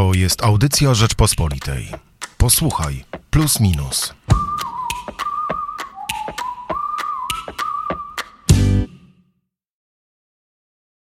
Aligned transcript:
To 0.00 0.14
jest 0.14 0.44
audycja 0.44 0.94
Rzeczpospolitej. 0.94 1.88
Posłuchaj, 2.38 3.04
plus 3.30 3.60
minus. 3.60 4.14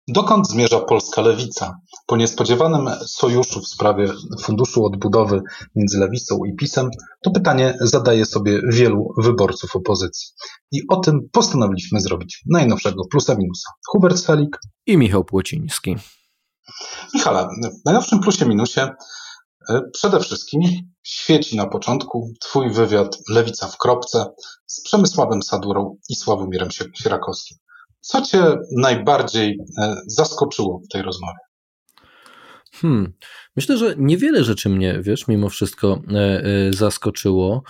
Dokąd 0.07 0.47
zmierza 0.49 0.79
polska 0.79 1.21
lewica? 1.21 1.79
Po 2.07 2.17
niespodziewanym 2.17 2.89
sojuszu 3.05 3.61
w 3.61 3.67
sprawie 3.67 4.07
Funduszu 4.43 4.85
Odbudowy 4.85 5.41
między 5.75 5.99
lewicą 5.99 6.39
i 6.45 6.55
PiSem, 6.55 6.89
to 7.23 7.31
pytanie 7.31 7.77
zadaje 7.81 8.25
sobie 8.25 8.59
wielu 8.71 9.07
wyborców 9.17 9.75
opozycji. 9.75 10.29
I 10.71 10.79
o 10.89 10.95
tym 10.95 11.19
postanowiliśmy 11.31 12.01
zrobić 12.01 12.43
najnowszego 12.45 13.05
plusa 13.11 13.35
minusa. 13.35 13.69
Hubert 13.87 14.25
Felik 14.25 14.59
i 14.85 14.97
Michał 14.97 15.23
Płociński. 15.25 15.95
Michale, 17.13 17.47
w 17.81 17.85
najnowszym 17.85 18.19
plusie 18.19 18.45
minusie 18.45 18.81
e, 19.69 19.81
przede 19.93 20.19
wszystkim 20.19 20.61
świeci 21.03 21.57
na 21.57 21.67
początku 21.67 22.33
Twój 22.41 22.69
wywiad 22.69 23.17
Lewica 23.29 23.67
w 23.67 23.77
kropce 23.77 24.25
z 24.67 24.83
Przemysławem 24.83 25.43
Sadurą 25.43 25.97
i 26.09 26.15
Sławomirem 26.15 26.69
Sierakowskim. 26.93 27.57
Co 28.01 28.21
Cię 28.21 28.55
najbardziej 28.77 29.59
e, 29.81 29.95
zaskoczyło 30.07 30.79
w 30.79 30.87
tej 30.87 31.01
rozmowie? 31.01 31.44
Hmm. 32.81 33.13
Myślę, 33.55 33.77
że 33.77 33.95
niewiele 33.97 34.43
rzeczy 34.43 34.69
mnie, 34.69 34.99
wiesz, 35.01 35.27
mimo 35.27 35.49
wszystko 35.49 36.01
e, 36.13 36.43
e, 36.43 36.73
zaskoczyło, 36.73 37.63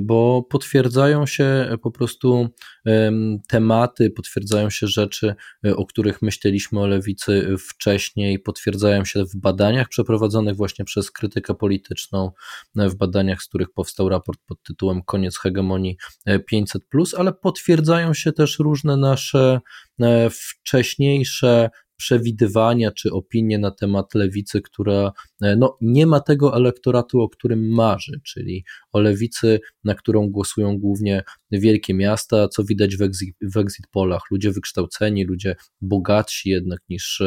bo 0.00 0.42
potwierdzają 0.50 1.26
się 1.26 1.76
po 1.82 1.90
prostu 1.90 2.48
tematy, 3.48 4.10
potwierdzają 4.10 4.70
się 4.70 4.86
rzeczy, 4.86 5.34
o 5.76 5.86
których 5.86 6.22
myśleliśmy 6.22 6.80
o 6.80 6.86
lewicy 6.86 7.56
wcześniej, 7.58 8.38
potwierdzają 8.38 9.04
się 9.04 9.24
w 9.24 9.36
badaniach 9.36 9.88
przeprowadzonych 9.88 10.56
właśnie 10.56 10.84
przez 10.84 11.10
krytykę 11.10 11.54
polityczną, 11.54 12.30
w 12.74 12.94
badaniach, 12.94 13.42
z 13.42 13.48
których 13.48 13.70
powstał 13.72 14.08
raport 14.08 14.40
pod 14.46 14.62
tytułem 14.62 15.02
Koniec 15.02 15.38
hegemonii 15.38 15.96
500, 16.46 16.82
ale 17.18 17.32
potwierdzają 17.32 18.14
się 18.14 18.32
też 18.32 18.58
różne 18.58 18.96
nasze 18.96 19.60
wcześniejsze 20.30 21.70
przewidywania 21.98 22.92
czy 22.92 23.12
opinie 23.12 23.58
na 23.58 23.70
temat 23.70 24.14
lewicy, 24.14 24.62
która 24.62 25.12
e, 25.42 25.56
no, 25.56 25.78
nie 25.80 26.06
ma 26.06 26.20
tego 26.20 26.56
elektoratu, 26.56 27.20
o 27.20 27.28
którym 27.28 27.68
marzy, 27.74 28.20
czyli 28.24 28.64
o 28.92 29.00
lewicy, 29.00 29.60
na 29.84 29.94
którą 29.94 30.30
głosują 30.30 30.78
głównie 30.78 31.22
wielkie 31.50 31.94
miasta, 31.94 32.48
co 32.48 32.64
widać 32.64 32.96
w 32.96 33.02
exit, 33.02 33.36
w 33.42 33.56
exit 33.56 33.86
polach. 33.90 34.22
Ludzie 34.30 34.50
wykształceni, 34.50 35.24
ludzie 35.24 35.56
bogatsi 35.80 36.50
jednak 36.50 36.80
niż, 36.88 37.22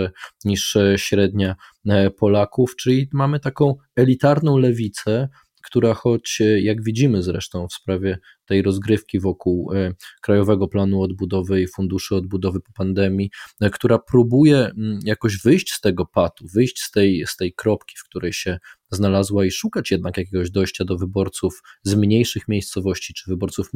niż 0.45 0.77
średnia 0.95 1.55
e, 1.87 2.11
Polaków, 2.11 2.75
czyli 2.75 3.09
mamy 3.13 3.39
taką 3.39 3.75
elitarną 3.95 4.57
lewicę, 4.57 5.29
która 5.65 5.93
choć, 5.93 6.41
e, 6.41 6.61
jak 6.61 6.83
widzimy 6.83 7.23
zresztą 7.23 7.67
w 7.67 7.73
sprawie 7.73 8.17
tej 8.45 8.61
rozgrywki 8.61 9.19
wokół 9.19 9.73
e, 9.73 9.93
Krajowego 10.21 10.67
Planu 10.67 11.01
Odbudowy 11.01 11.61
i 11.61 11.67
Funduszy 11.67 12.15
Odbudowy 12.15 12.59
po 12.59 12.71
pandemii, 12.73 13.29
e, 13.61 13.69
która 13.69 13.99
próbuje 13.99 14.57
mm, 14.57 14.99
jakoś 15.03 15.37
wyjść 15.37 15.71
z 15.71 15.81
tego 15.81 16.05
patu, 16.05 16.45
wyjść 16.55 16.79
z 16.79 16.91
tej, 16.91 17.23
z 17.27 17.35
tej 17.35 17.53
kropki, 17.53 17.95
w 17.97 18.03
której 18.03 18.33
się 18.33 18.57
znalazła 18.91 19.45
i 19.45 19.51
szukać 19.51 19.91
jednak 19.91 20.17
jakiegoś 20.17 20.51
dojścia 20.51 20.85
do 20.85 20.97
wyborców 20.97 21.61
z 21.83 21.95
mniejszych 21.95 22.47
miejscowości, 22.47 23.13
czy 23.13 23.29
wyborców 23.29 23.69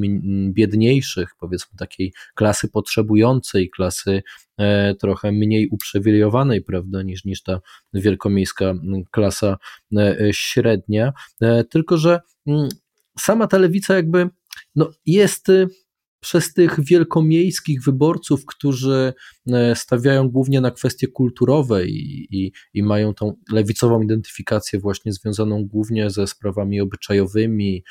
biedniejszych, 0.49 1.29
powiedzmy 1.39 1.77
takiej 1.77 2.13
klasy 2.35 2.67
potrzebującej, 2.67 3.69
klasy 3.69 4.23
e, 4.57 4.95
trochę 4.95 5.31
mniej 5.31 5.67
uprzywilejowanej, 5.67 6.61
prawda, 6.61 7.03
niż, 7.03 7.25
niż 7.25 7.43
ta 7.43 7.59
wielkomiejska 7.93 8.73
klasa 9.11 9.57
średnia. 10.31 11.13
Tylko, 11.69 11.97
że 11.97 12.19
sama 13.19 13.47
ta 13.47 13.57
lewica 13.57 13.95
jakby 13.95 14.29
no, 14.75 14.91
jest 15.05 15.49
y, 15.49 15.67
przez 16.25 16.53
tych 16.53 16.79
wielkomiejskich 16.83 17.83
wyborców, 17.83 18.45
którzy 18.45 19.13
e, 19.47 19.75
stawiają 19.75 20.29
głównie 20.29 20.61
na 20.61 20.71
kwestie 20.71 21.07
kulturowe 21.07 21.87
i, 21.87 22.27
i, 22.31 22.51
i, 22.73 22.83
mają 22.83 23.13
tą 23.13 23.33
lewicową 23.51 24.01
identyfikację 24.01 24.79
właśnie 24.79 25.13
związaną 25.13 25.65
głównie 25.65 26.09
ze 26.09 26.27
sprawami 26.27 26.81
obyczajowymi, 26.81 27.83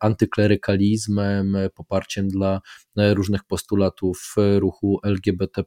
antyklerykalizmem, 0.00 1.56
e, 1.56 1.70
poparciem 1.70 2.28
dla 2.28 2.60
różnych 2.96 3.44
postulatów 3.44 4.34
ruchu 4.58 5.00
LGBT. 5.04 5.64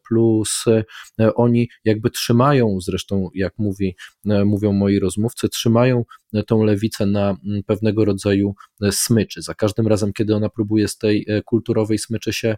Oni 1.35 1.69
jakby 1.83 2.09
trzymają, 2.09 2.77
zresztą 2.81 3.29
jak 3.35 3.53
mówi, 3.57 3.95
mówią 4.25 4.71
moi 4.71 4.99
rozmówcy, 4.99 5.49
trzymają 5.49 6.03
tą 6.47 6.63
lewicę 6.63 7.05
na 7.05 7.37
pewnego 7.65 8.05
rodzaju 8.05 8.53
smyczy. 8.91 9.41
Za 9.41 9.53
każdym 9.53 9.87
razem, 9.87 10.13
kiedy 10.13 10.35
ona 10.35 10.49
próbuje 10.49 10.87
z 10.87 10.97
tej 10.97 11.25
kulturowej 11.45 11.97
smyczy 11.97 12.33
się 12.33 12.55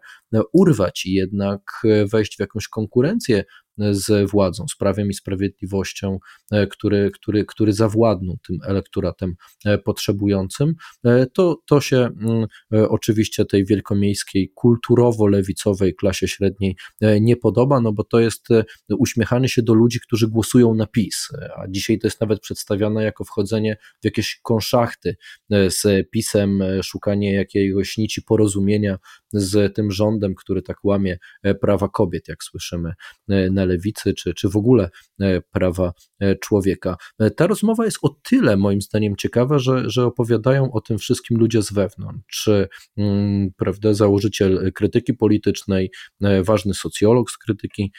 urwać 0.53 1.05
i 1.05 1.13
jednak 1.13 1.61
wejść 2.11 2.37
w 2.37 2.39
jakąś 2.39 2.67
konkurencję 2.67 3.43
z 3.77 4.31
władzą, 4.31 4.65
z 4.67 4.75
prawem 4.75 5.09
i 5.09 5.13
sprawiedliwością, 5.13 6.19
e, 6.51 6.67
który, 6.67 7.11
który, 7.13 7.45
który 7.45 7.73
zawładnął 7.73 8.37
tym 8.47 8.57
elektoratem 8.63 9.35
e, 9.65 9.77
potrzebującym, 9.77 10.75
e, 11.05 11.25
to, 11.33 11.61
to 11.65 11.81
się 11.81 11.97
mm, 11.97 12.47
oczywiście 12.71 13.45
tej 13.45 13.65
wielkomiejskiej, 13.65 14.51
kulturowo-lewicowej 14.55 15.95
klasie 15.95 16.27
średniej 16.27 16.75
nie 17.21 17.37
podoba, 17.37 17.81
no 17.81 17.93
bo 17.93 18.03
to 18.03 18.19
jest 18.19 18.47
uśmiechanie 18.89 19.49
się 19.49 19.61
do 19.61 19.73
ludzi, 19.73 19.99
którzy 19.99 20.27
głosują 20.27 20.75
na 20.75 20.87
PiS, 20.87 21.27
a 21.57 21.67
dzisiaj 21.69 21.99
to 21.99 22.07
jest 22.07 22.21
nawet 22.21 22.39
przedstawiane 22.39 23.03
jako 23.03 23.23
wchodzenie 23.23 23.77
w 24.01 24.05
jakieś 24.05 24.39
konszachty 24.43 25.15
z 25.49 26.09
PiSem, 26.09 26.59
szukanie 26.83 27.33
jakiegoś 27.33 27.97
nici 27.97 28.21
porozumienia 28.21 28.97
z 29.33 29.75
tym 29.75 29.91
rządem, 29.91 30.35
który 30.35 30.61
tak 30.61 30.77
łamie 30.83 31.17
prawa 31.61 31.89
kobiet, 31.89 32.27
jak 32.27 32.43
słyszymy 32.43 32.93
na 33.51 33.65
lewicy, 33.67 34.13
czy, 34.13 34.33
czy 34.33 34.49
w 34.49 34.55
ogóle 34.55 34.89
e, 35.21 35.41
prawa 35.41 35.93
e, 36.19 36.35
człowieka. 36.35 36.95
E, 37.19 37.31
ta 37.31 37.47
rozmowa 37.47 37.85
jest 37.85 37.97
o 38.01 38.09
tyle 38.23 38.57
moim 38.57 38.81
zdaniem 38.81 39.15
ciekawa, 39.15 39.59
że, 39.59 39.89
że 39.89 40.05
opowiadają 40.05 40.71
o 40.71 40.81
tym 40.81 40.97
wszystkim 40.97 41.37
ludzie 41.37 41.61
z 41.61 41.73
wewnątrz. 41.73 42.43
Czy, 42.43 42.67
mm, 42.97 43.49
prawda, 43.57 43.93
założyciel 43.93 44.71
krytyki 44.75 45.13
politycznej, 45.13 45.91
ważny 46.43 46.73
socjolog 46.73 47.31
z 47.31 47.37
krytyki 47.37 47.91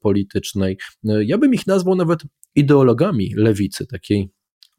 politycznej. 0.00 0.78
Ja 1.02 1.38
bym 1.38 1.54
ich 1.54 1.66
nazwał 1.66 1.94
nawet 1.94 2.20
ideologami 2.54 3.34
lewicy, 3.36 3.86
takiej 3.86 4.30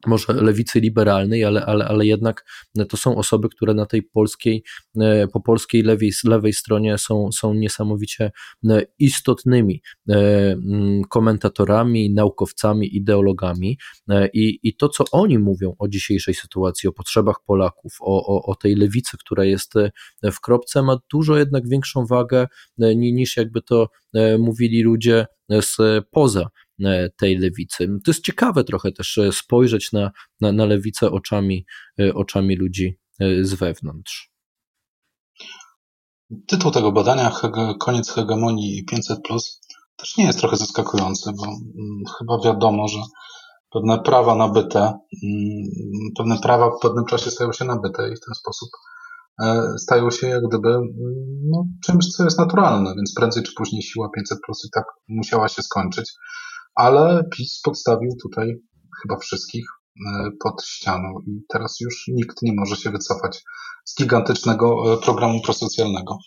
może 0.06 0.32
lewicy 0.32 0.80
liberalnej, 0.80 1.44
ale, 1.44 1.66
ale, 1.66 1.88
ale 1.88 2.06
jednak 2.06 2.44
to 2.88 2.96
są 2.96 3.16
osoby, 3.16 3.48
które 3.48 3.74
na 3.74 3.86
tej 3.86 4.02
polskiej, 4.02 4.64
e, 5.00 5.28
po 5.28 5.40
polskiej 5.40 5.82
lewej, 5.82 6.12
lewej 6.24 6.52
stronie 6.52 6.98
są, 6.98 7.32
są 7.32 7.54
niesamowicie 7.54 8.30
e, 8.70 8.82
istotnymi 8.98 9.82
e, 10.08 10.14
mm, 10.52 11.04
komentatorami, 11.04 12.10
naukowcami, 12.10 12.96
ideologami 12.96 13.78
i, 14.32 14.58
i 14.62 14.76
to, 14.76 14.88
co 14.88 15.04
oni 15.12 15.38
mówią 15.38 15.74
o 15.78 15.88
dzisiejszej 15.88 16.34
sytuacji, 16.34 16.88
o 16.88 16.92
potrzebach 16.92 17.36
Polaków, 17.46 17.92
o, 18.00 18.26
o, 18.26 18.42
o 18.42 18.54
tej 18.54 18.74
lewicy, 18.74 19.16
która 19.18 19.44
jest 19.44 19.74
w 20.22 20.40
kropce, 20.40 20.82
ma 20.82 20.96
dużo 21.12 21.36
jednak 21.36 21.68
większą 21.68 22.06
wagę 22.06 22.46
niż 22.78 23.36
jakby 23.36 23.62
to 23.62 23.88
mówili 24.38 24.82
ludzie 24.82 25.26
spoza 25.60 26.50
E, 26.84 27.10
tej 27.16 27.38
lewicy. 27.38 27.88
To 28.04 28.10
jest 28.10 28.24
ciekawe 28.24 28.64
trochę 28.64 28.92
też 28.92 29.18
e, 29.18 29.32
spojrzeć 29.32 29.92
na, 29.92 30.10
na, 30.40 30.52
na 30.52 30.64
lewicę 30.64 31.10
oczami, 31.10 31.66
e, 32.00 32.14
oczami 32.14 32.56
ludzi 32.56 32.98
z 33.42 33.54
wewnątrz. 33.54 34.30
Tytuł 36.46 36.70
tego 36.70 36.92
badania, 36.92 37.32
Koniec 37.80 38.10
hegemonii 38.10 38.84
500, 38.84 39.18
też 39.96 40.16
nie 40.16 40.24
jest 40.24 40.38
trochę 40.38 40.56
zaskakujący, 40.56 41.32
bo 41.32 41.44
mm, 41.44 42.02
chyba 42.18 42.38
wiadomo, 42.44 42.88
że 42.88 42.98
pewne 43.70 43.98
prawa 43.98 44.34
nabyte, 44.34 44.80
mm, 44.80 45.68
pewne 46.16 46.38
prawa 46.38 46.70
w 46.70 46.80
pewnym 46.82 47.04
czasie 47.04 47.30
stają 47.30 47.52
się 47.52 47.64
nabyte 47.64 48.12
i 48.12 48.16
w 48.16 48.20
ten 48.20 48.34
sposób 48.34 48.70
stają 49.78 50.10
się 50.10 50.28
jak 50.28 50.42
gdyby 50.48 50.68
mm, 50.68 50.90
no, 51.50 51.64
czymś, 51.84 52.08
co 52.08 52.24
jest 52.24 52.38
naturalne, 52.38 52.94
więc 52.94 53.14
prędzej 53.14 53.42
czy 53.42 53.52
później 53.56 53.82
siła 53.82 54.08
500 54.14 54.38
plus 54.46 54.68
tak 54.74 54.84
musiała 55.08 55.48
się 55.48 55.62
skończyć 55.62 56.12
ale 56.74 57.24
PiS 57.36 57.60
podstawił 57.64 58.10
tutaj 58.22 58.54
chyba 59.02 59.16
wszystkich 59.16 59.64
e, 60.06 60.30
pod 60.40 60.64
ścianą 60.64 61.08
i 61.26 61.40
teraz 61.48 61.80
już 61.80 62.04
nikt 62.08 62.42
nie 62.42 62.52
może 62.52 62.76
się 62.76 62.90
wycofać 62.90 63.44
z 63.84 63.96
gigantycznego 63.96 64.94
e, 64.94 64.96
programu 64.96 65.40
prosocjalnego. 65.42 66.18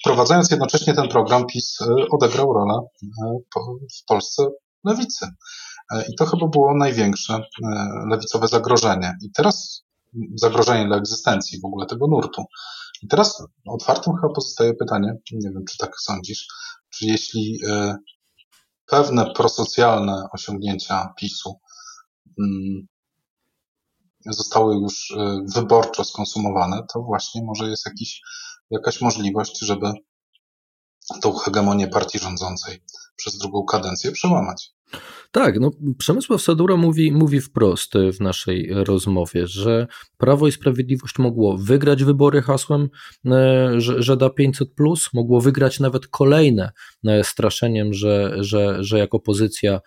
Wprowadzając 0.00 0.50
jednocześnie 0.50 0.94
ten 0.94 1.08
program, 1.08 1.46
PiS 1.46 1.78
e, 1.80 1.86
odegrał 2.10 2.52
rolę 2.52 2.80
w 4.00 4.04
Polsce 4.06 4.46
lewicy. 4.84 5.26
I 6.08 6.14
to 6.18 6.26
chyba 6.26 6.46
było 6.48 6.76
największe 6.76 7.38
lewicowe 8.10 8.48
zagrożenie. 8.48 9.16
I 9.22 9.32
teraz 9.32 9.84
zagrożenie 10.34 10.86
dla 10.86 10.96
egzystencji 10.96 11.60
w 11.60 11.64
ogóle 11.64 11.86
tego 11.86 12.06
nurtu. 12.06 12.44
I 13.02 13.08
teraz 13.08 13.42
otwartym 13.66 14.12
chyba 14.16 14.32
pozostaje 14.34 14.74
pytanie, 14.74 15.14
nie 15.32 15.50
wiem, 15.50 15.64
czy 15.70 15.78
tak 15.78 16.00
sądzisz, 16.00 16.46
czy 16.90 17.06
jeśli 17.06 17.60
pewne 18.86 19.32
prosocjalne 19.34 20.28
osiągnięcia 20.32 21.14
PiSu 21.16 21.60
mm, 22.38 22.86
zostały 24.26 24.74
już 24.74 25.14
wyborczo 25.54 26.04
skonsumowane, 26.04 26.82
to 26.92 27.02
właśnie 27.02 27.42
może 27.42 27.68
jest 27.70 27.86
jakiś, 27.86 28.20
jakaś 28.70 29.00
możliwość, 29.00 29.58
żeby 29.60 29.92
tą 31.22 31.32
hegemonię 31.32 31.88
partii 31.88 32.18
rządzącej 32.18 32.82
przez 33.16 33.38
drugą 33.38 33.64
kadencję 33.64 34.12
przełamać. 34.12 34.72
Tak, 35.30 35.60
no 35.60 35.70
Przemysław 35.98 36.42
Sadura 36.42 36.76
mówi, 36.76 37.12
mówi 37.12 37.40
wprost 37.40 37.92
w 37.94 38.20
naszej 38.20 38.68
rozmowie, 38.70 39.46
że 39.46 39.86
Prawo 40.16 40.48
i 40.48 40.52
Sprawiedliwość 40.52 41.18
mogło 41.18 41.58
wygrać 41.58 42.04
wybory 42.04 42.42
hasłem, 42.42 42.88
e, 43.26 43.70
że, 43.80 44.02
że 44.02 44.16
da 44.16 44.30
500, 44.30 44.74
plus, 44.74 45.08
mogło 45.14 45.40
wygrać 45.40 45.80
nawet 45.80 46.06
kolejne 46.06 46.72
e, 47.06 47.24
straszeniem, 47.24 47.94
że, 47.94 48.36
że, 48.40 48.84
że 48.84 48.98
jak 48.98 49.14
opozycja 49.14 49.72
e, 49.74 49.80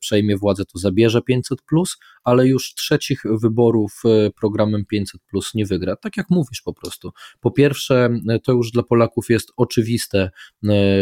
przejmie 0.00 0.36
władzę, 0.36 0.64
to 0.64 0.78
zabierze 0.78 1.22
500, 1.22 1.62
plus, 1.62 1.96
ale 2.24 2.46
już 2.46 2.74
trzecich 2.74 3.22
wyborów 3.42 4.02
programem 4.40 4.84
500 4.84 5.20
plus 5.30 5.54
nie 5.54 5.66
wygra. 5.66 5.96
Tak 5.96 6.16
jak 6.16 6.26
mówisz 6.30 6.62
po 6.62 6.74
prostu. 6.74 7.10
Po 7.40 7.50
pierwsze, 7.50 8.08
to 8.44 8.52
już 8.52 8.70
dla 8.70 8.82
Polaków 8.82 9.30
jest 9.30 9.52
oczywiste, 9.56 10.30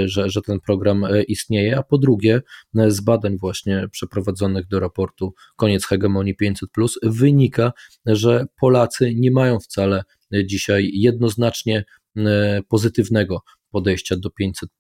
że, 0.05 0.31
że 0.31 0.43
ten 0.43 0.61
program 0.61 1.07
istnieje, 1.29 1.79
a 1.79 1.83
po 1.83 1.99
drugie, 1.99 2.43
z 2.75 3.01
badań 3.01 3.39
właśnie 3.39 3.89
przeprowadzonych 3.91 4.69
do 4.69 4.81
raportu 4.81 5.35
Koniec 5.57 5.87
hegemonii 5.87 6.37
500, 6.37 6.71
wynika, 7.03 7.73
że 8.07 8.47
Polacy 8.61 9.15
nie 9.15 9.31
mają 9.31 9.61
wcale 9.61 10.03
dzisiaj 10.45 10.91
jednoznacznie 10.93 11.85
e, 12.17 12.61
pozytywnego 12.69 13.41
podejścia 13.71 14.17
do 14.17 14.31
500, 14.31 14.71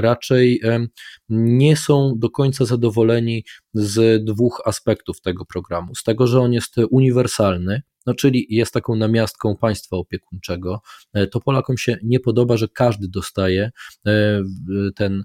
raczej 0.00 0.60
e, 0.64 0.86
nie 1.28 1.76
są 1.76 2.14
do 2.16 2.30
końca 2.30 2.64
zadowoleni 2.64 3.44
z 3.74 4.24
dwóch 4.24 4.62
aspektów 4.64 5.20
tego 5.20 5.44
programu. 5.44 5.94
Z 5.94 6.02
tego, 6.02 6.26
że 6.26 6.40
on 6.40 6.52
jest 6.52 6.76
uniwersalny, 6.90 7.82
no 8.06 8.14
czyli 8.14 8.46
jest 8.50 8.74
taką 8.74 8.96
namiastką 8.96 9.56
państwa 9.56 9.96
opiekuńczego, 9.96 10.80
e, 11.12 11.26
to 11.26 11.40
Polakom 11.40 11.78
się 11.78 11.96
nie 12.02 12.20
podoba, 12.20 12.56
że 12.56 12.68
każdy 12.68 13.08
dostaje 13.08 13.70
ten, 14.96 15.24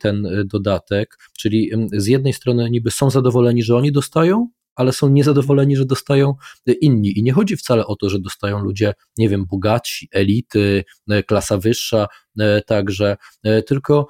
ten 0.00 0.28
dodatek, 0.44 1.16
czyli 1.38 1.70
z 1.92 2.06
jednej 2.06 2.32
strony 2.32 2.70
niby 2.70 2.90
są 2.90 3.10
zadowoleni, 3.10 3.62
że 3.62 3.76
oni 3.76 3.92
dostają, 3.92 4.48
ale 4.78 4.92
są 4.92 5.08
niezadowoleni, 5.08 5.76
że 5.76 5.84
dostają 5.84 6.34
inni. 6.80 7.18
I 7.18 7.22
nie 7.22 7.32
chodzi 7.32 7.56
wcale 7.56 7.86
o 7.86 7.96
to, 7.96 8.10
że 8.10 8.18
dostają 8.18 8.58
ludzie, 8.58 8.94
nie 9.18 9.28
wiem, 9.28 9.46
bogaci, 9.46 10.08
elity, 10.12 10.84
e, 11.08 11.22
klasa 11.22 11.58
wyższa, 11.58 12.06
e, 12.38 12.62
także, 12.62 13.16
e, 13.44 13.62
tylko 13.62 14.08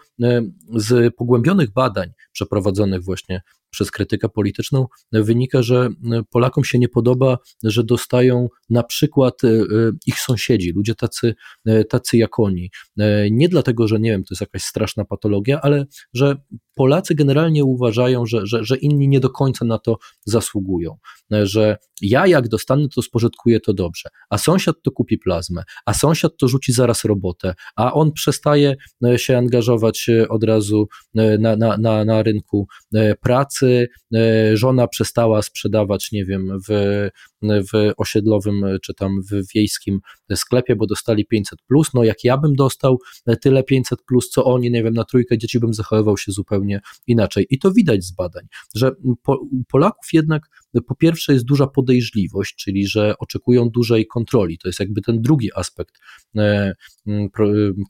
z 0.74 1.14
pogłębionych 1.14 1.72
badań 1.72 2.12
przeprowadzonych 2.32 3.04
właśnie 3.04 3.42
przez 3.70 3.90
krytykę 3.90 4.28
polityczną 4.28 4.86
wynika, 5.12 5.62
że 5.62 5.88
Polakom 6.30 6.64
się 6.64 6.78
nie 6.78 6.88
podoba, 6.88 7.38
że 7.64 7.84
dostają 7.84 8.48
na 8.70 8.82
przykład 8.82 9.44
e, 9.44 9.48
e, 9.48 9.62
ich 10.06 10.20
sąsiedzi, 10.20 10.72
ludzie 10.72 10.94
tacy, 10.94 11.34
e, 11.66 11.84
tacy 11.84 12.16
jak 12.16 12.38
oni. 12.38 12.70
Nie 13.30 13.48
dlatego, 13.48 13.88
że 13.88 14.00
nie 14.00 14.10
wiem, 14.10 14.24
to 14.24 14.34
jest 14.34 14.40
jakaś 14.40 14.62
straszna 14.62 15.04
patologia, 15.04 15.60
ale 15.62 15.86
że 16.14 16.36
Polacy 16.74 17.14
generalnie 17.14 17.64
uważają, 17.64 18.26
że, 18.26 18.46
że, 18.46 18.64
że 18.64 18.76
inni 18.76 19.08
nie 19.08 19.20
do 19.20 19.30
końca 19.30 19.64
na 19.64 19.78
to 19.78 19.98
zasługują, 20.26 20.96
że 21.30 21.76
ja 22.02 22.26
jak 22.26 22.48
dostanę, 22.48 22.88
to 22.88 23.02
spożytkuję 23.02 23.60
to 23.60 23.74
dobrze, 23.74 24.08
a 24.30 24.38
sąsiad 24.38 24.76
to 24.82 24.90
kupi 24.90 25.18
plazmę, 25.18 25.62
a 25.86 25.94
sąsiad 25.94 26.32
to 26.38 26.48
rzuci 26.48 26.72
zaraz 26.72 27.04
robotę, 27.04 27.54
a 27.76 27.92
on 27.92 28.12
przestaje 28.12 28.76
się 29.16 29.38
angażować 29.38 30.10
od 30.28 30.44
razu 30.44 30.88
na, 31.14 31.56
na, 31.56 31.76
na, 31.76 32.04
na 32.04 32.22
rynku 32.22 32.66
pracy, 33.20 33.57
żona 34.54 34.88
przestała 34.88 35.42
sprzedawać, 35.42 36.12
nie 36.12 36.24
wiem, 36.24 36.58
w 36.68 37.08
w 37.42 37.92
osiedlowym 37.96 38.64
czy 38.82 38.94
tam 38.94 39.22
w 39.30 39.52
wiejskim 39.54 40.00
sklepie, 40.34 40.76
bo 40.76 40.86
dostali 40.86 41.26
500 41.26 41.62
plus. 41.62 41.94
No 41.94 42.04
jak 42.04 42.24
ja 42.24 42.38
bym 42.38 42.54
dostał 42.54 42.98
tyle 43.40 43.62
500 43.62 44.02
plus, 44.02 44.30
co 44.30 44.44
oni, 44.44 44.70
nie 44.70 44.82
wiem, 44.82 44.94
na 44.94 45.04
trójkę 45.04 45.38
dzieci 45.38 45.60
bym 45.60 45.74
zachowywał 45.74 46.18
się 46.18 46.32
zupełnie 46.32 46.80
inaczej. 47.06 47.46
I 47.50 47.58
to 47.58 47.72
widać 47.72 48.04
z 48.04 48.12
badań, 48.12 48.44
że 48.74 48.92
u 49.02 49.64
Polaków 49.68 50.08
jednak 50.12 50.42
po 50.86 50.94
pierwsze 50.94 51.32
jest 51.32 51.44
duża 51.44 51.66
podejrzliwość, 51.66 52.54
czyli 52.56 52.86
że 52.86 53.14
oczekują 53.18 53.70
dużej 53.70 54.06
kontroli. 54.06 54.58
To 54.58 54.68
jest 54.68 54.80
jakby 54.80 55.02
ten 55.02 55.22
drugi 55.22 55.50
aspekt 55.54 55.94
e, 56.36 56.74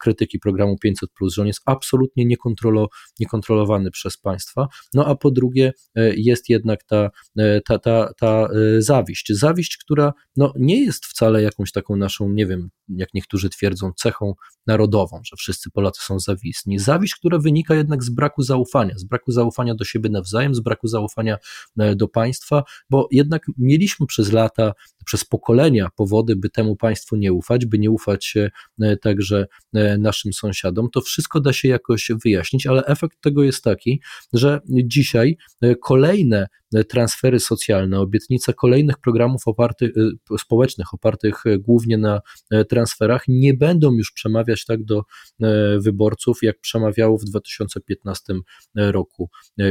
krytyki 0.01 0.39
programu 0.39 0.79
500, 0.79 1.11
że 1.31 1.43
on 1.43 1.47
jest 1.47 1.61
absolutnie 1.67 2.25
niekontrolo, 2.25 2.89
niekontrolowany 3.21 3.91
przez 3.91 4.17
państwa. 4.19 4.69
No 4.95 5.07
a 5.07 5.15
po 5.15 5.31
drugie 5.31 5.73
e, 5.95 6.15
jest 6.17 6.49
jednak 6.49 6.85
ta, 6.85 7.11
e, 7.39 7.61
ta, 7.61 7.79
ta, 7.79 8.13
ta 8.19 8.49
zawiść 8.79 9.29
zawiść, 9.31 9.77
która 9.77 10.13
no, 10.37 10.53
nie 10.59 10.85
jest 10.85 11.07
wcale 11.07 11.43
jakąś 11.43 11.73
taką 11.73 11.97
naszą, 11.97 12.29
nie 12.29 12.47
wiem, 12.47 12.69
jak 12.89 13.15
niektórzy 13.15 13.49
twierdzą, 13.49 13.93
cechą 13.97 14.35
narodową, 14.67 15.21
że 15.25 15.37
wszyscy 15.37 15.71
Polacy 15.71 16.01
są 16.03 16.21
zawistni. 16.21 16.79
Zawiść, 16.79 17.15
która 17.15 17.39
wynika 17.39 17.75
jednak 17.75 18.05
z 18.05 18.11
braku 18.11 18.43
zaufania, 18.43 18.99
z 18.99 19.05
braku 19.05 19.33
zaufania 19.33 19.75
do 19.75 19.85
siebie 19.85 20.11
nawzajem, 20.11 20.55
z 20.55 20.61
braku 20.61 20.89
zaufania 20.89 21.39
e, 21.79 21.97
do 21.97 22.09
państwa, 22.09 22.63
bo 22.91 23.09
jednak 23.11 23.43
mieliśmy 23.59 24.07
przez 24.07 24.33
lata, 24.33 24.73
przez 25.09 25.25
pokolenia 25.25 25.89
powody, 25.97 26.37
by 26.37 26.51
temu 26.51 26.77
państwu 26.77 27.17
nie 27.17 27.33
ufać, 27.33 27.67
by 27.67 27.79
nie 27.79 27.91
ufać 27.91 28.35
e, 28.81 28.97
także 28.97 29.47
e, 29.75 29.99
naszym 29.99 30.33
sąsiadom. 30.33 30.91
To 30.91 31.01
wszystko 31.01 31.41
da 31.41 31.53
się 31.53 31.69
jakoś 31.69 32.11
wyjaśnić, 32.25 32.67
ale 32.67 32.85
efekt 32.85 33.21
tego 33.21 33.43
jest 33.43 33.65
taki, 33.65 34.03
że 34.33 34.61
dzisiaj 34.85 35.37
kolejne 35.83 36.47
transfery 36.89 37.41
socjalne, 37.41 38.01
obietnice 38.01 38.55
kolejnych 38.55 38.99
programów 38.99 39.43
opartych, 39.47 39.91
społecznych, 40.39 40.95
opartych 40.95 41.45
głównie 41.59 41.99
na 41.99 42.21
transferach, 42.69 43.23
nie 43.29 43.55
będą 43.55 43.93
już 43.93 44.13
przemawiać 44.13 44.65
tak 44.65 44.85
do 44.85 44.99
e, 44.99 45.79
wyborców, 45.79 46.39
jak 46.43 46.61
przemawiało 46.61 47.19
w 47.19 47.25
2015 47.25 48.35
roku 48.75 49.31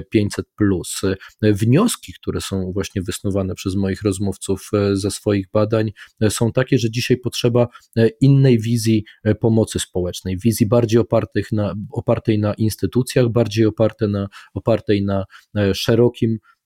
500. 0.09 0.45
E, 1.41 1.53
wnioski, 1.53 2.13
które 2.13 2.41
są 2.41 2.71
właśnie 2.73 3.01
wysnuwane 3.01 3.55
przez 3.55 3.75
moich 3.75 4.01
rozmówców 4.01 4.69
e, 4.73 4.95
ze 4.95 5.11
swoich 5.11 5.26
badań, 5.53 5.91
są 6.29 6.51
takie, 6.51 6.77
że 6.77 6.91
dzisiaj 6.91 7.17
potrzeba 7.17 7.67
innej 8.21 8.59
wizji 8.59 9.03
pomocy 9.39 9.79
społecznej, 9.79 10.37
wizji 10.43 10.65
bardziej 10.65 10.99
opartych 10.99 11.51
na, 11.51 11.73
opartej 11.91 12.39
na 12.39 12.53
instytucjach, 12.53 13.29
bardziej 13.29 13.65
oparte 13.65 14.07
na, 14.07 14.27
opartej 14.53 15.05
na 15.05 15.25
szerokim 15.73 16.37
E, 16.37 16.56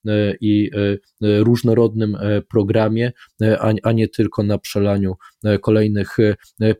i 0.41 0.69
e, 0.73 0.97
różnorodnym 1.43 2.15
e, 2.15 2.41
programie, 2.41 3.11
a 3.83 3.91
nie 3.91 4.07
tylko 4.07 4.43
na 4.43 4.57
przelaniu 4.57 5.13
kolejnych 5.61 6.17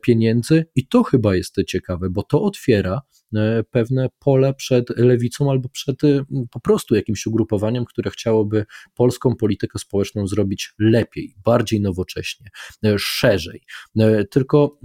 pieniędzy. 0.02 0.66
I 0.74 0.86
to 0.86 1.02
chyba 1.02 1.36
jest 1.36 1.56
ciekawe, 1.66 2.10
bo 2.10 2.22
to 2.22 2.42
otwiera 2.42 3.00
pewne 3.70 4.08
pole 4.18 4.54
przed 4.54 4.90
lewicą 4.90 5.50
albo 5.50 5.68
przed 5.68 5.96
po 6.50 6.60
prostu 6.60 6.94
jakimś 6.94 7.26
ugrupowaniem, 7.26 7.84
które 7.84 8.10
chciałoby 8.10 8.66
polską 8.94 9.36
politykę 9.36 9.78
społeczną 9.78 10.26
zrobić 10.26 10.74
lepiej, 10.78 11.34
bardziej 11.44 11.80
nowocześnie, 11.80 12.50
szerzej. 12.98 13.62
Tylko 14.30 14.78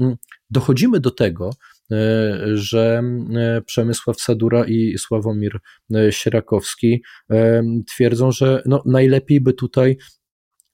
dochodzimy 0.49 0.99
do 0.99 1.11
tego, 1.11 1.49
E, 1.49 1.76
że 2.53 3.01
e, 3.35 3.61
Przemysław 3.61 4.21
Sadura 4.21 4.65
i 4.65 4.97
Sławomir 4.97 5.59
e, 5.95 6.11
Sierakowski 6.11 7.03
twierdzą, 7.87 8.31
że 8.31 8.61
no 8.65 8.83
najlepiej 8.85 9.41
by 9.41 9.53
tutaj 9.53 9.97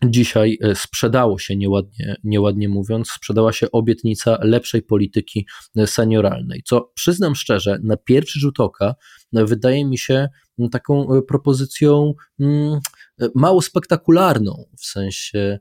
Dzisiaj 0.05 0.57
sprzedało 0.75 1.39
się, 1.39 1.55
nieładnie, 1.55 2.15
nieładnie 2.23 2.69
mówiąc, 2.69 3.11
sprzedała 3.11 3.53
się 3.53 3.71
obietnica 3.71 4.37
lepszej 4.41 4.81
polityki 4.81 5.47
senioralnej, 5.85 6.61
co 6.65 6.91
przyznam 6.95 7.35
szczerze, 7.35 7.79
na 7.83 7.97
pierwszy 7.97 8.39
rzut 8.39 8.59
oka 8.59 8.95
wydaje 9.33 9.85
mi 9.85 9.97
się 9.97 10.29
taką 10.71 11.07
propozycją 11.27 12.13
mało 13.35 13.61
spektakularną, 13.61 14.65
w 14.77 14.85
sensie 14.85 15.59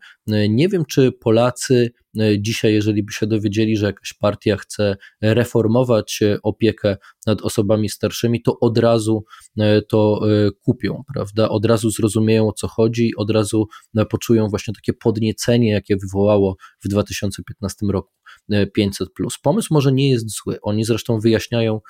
nie 0.48 0.68
wiem, 0.68 0.84
czy 0.84 1.12
Polacy 1.12 1.90
dzisiaj, 2.38 2.72
jeżeli 2.72 3.02
by 3.02 3.12
się 3.12 3.26
dowiedzieli, 3.26 3.76
że 3.76 3.86
jakaś 3.86 4.12
partia 4.12 4.56
chce 4.56 4.96
reformować 5.22 6.20
opiekę 6.42 6.96
nad 7.26 7.42
osobami 7.42 7.88
starszymi, 7.88 8.42
to 8.42 8.60
od 8.60 8.78
razu 8.78 9.24
to 9.88 10.20
kupią, 10.60 11.02
prawda? 11.14 11.48
Od 11.48 11.64
razu 11.64 11.90
zrozumieją 11.90 12.48
o 12.48 12.52
co 12.52 12.68
chodzi, 12.68 13.16
od 13.16 13.30
razu 13.30 13.68
poczują 14.10 14.48
właśnie 14.48 14.74
takie 14.74 14.92
podniecenie, 14.92 15.70
jakie 15.70 15.96
wywołało 15.96 16.56
w 16.84 16.88
2015 16.88 17.86
roku 17.86 18.12
500. 18.74 19.08
Pomysł 19.42 19.74
może 19.74 19.92
nie 19.92 20.10
jest 20.10 20.30
zły. 20.30 20.58
Oni 20.62 20.84
zresztą 20.84 21.20
wyjaśniają 21.20 21.80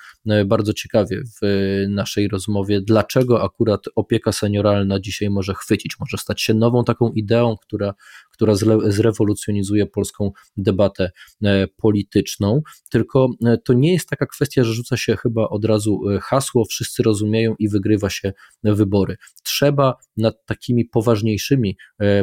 bardzo 0.45 0.73
ciekawie 0.73 1.21
w 1.41 1.45
naszej 1.89 2.27
rozmowie, 2.27 2.81
dlaczego 2.81 3.43
akurat 3.43 3.81
opieka 3.95 4.31
senioralna 4.31 4.99
dzisiaj 4.99 5.29
może 5.29 5.53
chwycić, 5.53 5.95
może 5.99 6.17
stać 6.17 6.41
się 6.41 6.53
nową 6.53 6.83
taką 6.83 7.11
ideą, 7.11 7.55
która, 7.61 7.93
która 8.33 8.55
zrewolucjonizuje 8.85 9.85
polską 9.85 10.31
debatę 10.57 11.11
polityczną, 11.77 12.61
tylko 12.89 13.29
to 13.65 13.73
nie 13.73 13.93
jest 13.93 14.09
taka 14.09 14.25
kwestia, 14.25 14.63
że 14.63 14.73
rzuca 14.73 14.97
się 14.97 15.15
chyba 15.15 15.49
od 15.49 15.65
razu 15.65 16.01
hasło, 16.21 16.65
wszyscy 16.65 17.03
rozumieją 17.03 17.55
i 17.59 17.69
wygrywa 17.69 18.09
się 18.09 18.33
wybory. 18.63 19.17
Trzeba 19.43 19.95
nad 20.17 20.45
takimi 20.45 20.85
poważniejszymi 20.85 21.77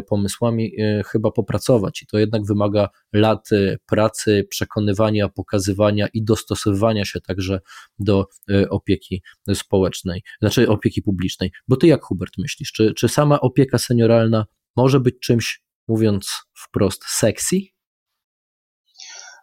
pomysłami 0.08 0.72
chyba 1.06 1.30
popracować 1.30 2.02
i 2.02 2.06
to 2.06 2.18
jednak 2.18 2.44
wymaga 2.44 2.88
lat 3.12 3.48
pracy, 3.86 4.46
przekonywania, 4.50 5.28
pokazywania 5.28 6.08
i 6.14 6.22
dostosowywania 6.24 7.04
się 7.04 7.20
także 7.20 7.60
do 7.98 8.26
opieki 8.70 9.22
społecznej, 9.54 10.22
znaczy 10.40 10.68
opieki 10.68 11.02
publicznej. 11.02 11.52
Bo 11.68 11.76
ty 11.76 11.86
jak 11.86 12.02
Hubert 12.02 12.38
myślisz, 12.38 12.72
czy, 12.72 12.94
czy 12.94 13.08
sama 13.08 13.40
opieka 13.40 13.78
senioralna 13.78 14.46
może 14.76 15.00
być 15.00 15.14
czymś, 15.22 15.62
mówiąc 15.90 16.30
wprost, 16.54 17.04
sexy? 17.04 17.56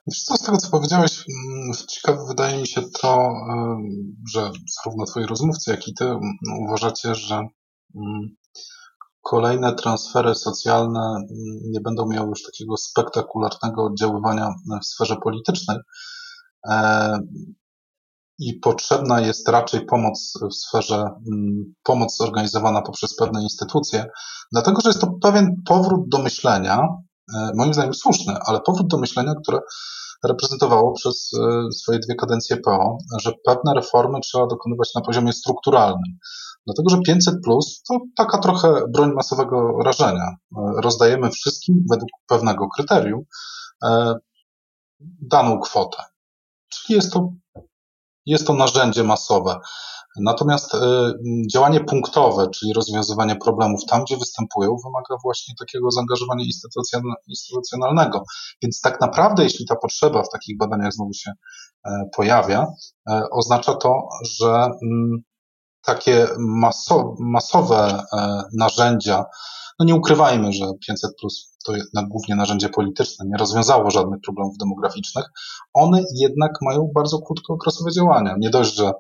Wiesz 0.08 0.24
co, 0.24 0.36
z 0.36 0.42
tego 0.42 0.58
co 0.58 0.70
powiedziałeś, 0.70 1.26
mm, 1.30 1.72
ciekawe 1.88 2.26
wydaje 2.28 2.62
mi 2.62 2.68
się 2.68 2.82
to, 3.02 3.34
że 4.34 4.52
zarówno 4.76 5.06
twoi 5.06 5.26
rozmówcy, 5.26 5.72
jak 5.72 5.88
i 5.88 5.94
ty 5.94 6.06
mm, 6.06 6.22
uważacie, 6.68 7.16
że 7.16 7.36
mm, 7.36 8.36
kolejne 9.22 9.76
transfery 9.76 10.36
socjalne 10.36 11.18
nie 11.72 11.82
będą 11.82 12.08
miały 12.10 12.30
już 12.30 12.44
takiego 12.44 12.78
spektakularnego 12.78 13.84
oddziaływania 13.84 14.56
w 14.82 14.86
sferze 14.86 15.16
politycznej. 15.24 15.78
I 18.40 18.54
potrzebna 18.54 19.20
jest 19.22 19.48
raczej 19.48 19.86
pomoc 19.86 20.34
w 20.52 20.56
sferze, 20.56 20.96
mm, 21.32 21.74
pomoc 21.84 22.18
zorganizowana 22.18 22.82
poprzez 22.82 23.16
pewne 23.16 23.42
instytucje, 23.42 24.06
dlatego 24.52 24.82
że 24.82 24.90
jest 24.90 25.02
to 25.02 25.12
pewien 25.22 25.62
powrót 25.66 26.10
do 26.10 26.18
myślenia, 26.18 26.88
e, 27.36 27.52
moim 27.56 27.74
zdaniem 27.74 27.94
słuszny, 27.94 28.34
ale 28.46 28.62
powrót 28.62 28.88
do 28.88 28.98
myślenia, 28.98 29.34
które 29.44 29.60
reprezentowało 30.26 30.94
przez 30.94 31.32
e, 31.34 31.72
swoje 31.72 32.00
dwie 32.00 32.16
kadencje 32.16 32.58
PO, 32.58 32.98
że 33.22 33.32
pewne 33.46 33.74
reformy 33.76 34.20
trzeba 34.20 34.48
dokonywać 34.48 34.94
na 34.96 35.02
poziomie 35.02 35.34
strukturalnym. 35.34 36.18
Dlatego, 36.66 36.90
że 36.90 37.02
500 37.02 37.36
plus 37.44 37.82
to 37.90 38.00
taka 38.18 38.38
trochę 38.38 38.82
broń 38.90 39.12
masowego 39.14 39.78
rażenia. 39.86 40.36
E, 40.58 40.82
rozdajemy 40.82 41.30
wszystkim 41.32 41.86
według 41.90 42.10
pewnego 42.28 42.68
kryterium 42.76 43.22
daną 45.22 45.60
kwotę. 45.60 46.04
Czyli 46.70 46.96
jest 46.96 47.14
to 47.14 47.30
jest 48.28 48.48
to 48.48 48.54
narzędzie 48.54 49.04
masowe. 49.04 49.60
Natomiast 50.20 50.74
y, 50.74 50.78
działanie 51.52 51.80
punktowe, 51.80 52.50
czyli 52.50 52.74
rozwiązywanie 52.74 53.36
problemów 53.36 53.86
tam, 53.86 54.04
gdzie 54.04 54.18
występują, 54.18 54.78
wymaga 54.86 55.16
właśnie 55.24 55.56
takiego 55.60 55.92
zaangażowania 55.92 56.44
instytucjonalnego. 57.28 58.24
Więc 58.62 58.82
tak 58.82 59.02
naprawdę, 59.02 59.44
jeśli 59.44 59.66
ta 59.66 59.76
potrzeba 59.76 60.24
w 60.24 60.30
takich 60.30 60.58
badaniach 60.58 60.94
znowu 60.94 61.14
się 61.14 61.32
e, 61.86 62.10
pojawia, 62.16 62.68
e, 63.10 63.24
oznacza 63.32 63.74
to, 63.74 64.08
że 64.22 64.70
takie 65.88 66.28
masowe 67.20 68.04
e, 68.14 68.42
narzędzia, 68.54 69.26
no 69.80 69.86
nie 69.86 69.96
ukrywajmy, 69.96 70.54
że 70.54 70.66
500 70.88 71.12
plus 71.20 71.58
to 71.66 71.76
jednak 71.76 72.06
głównie 72.08 72.36
narzędzie 72.36 72.70
polityczne, 72.70 73.26
nie 73.30 73.38
rozwiązało 73.38 73.92
żadnych 73.92 74.22
problemów 74.22 74.58
demograficznych, 74.58 75.26
one 75.74 76.04
jednak 76.16 76.52
mają 76.62 76.92
bardzo 76.96 77.20
krótkookresowe 77.20 77.92
działania. 77.92 78.36
Nie 78.40 78.50
dość, 78.50 78.76
że 78.76 78.92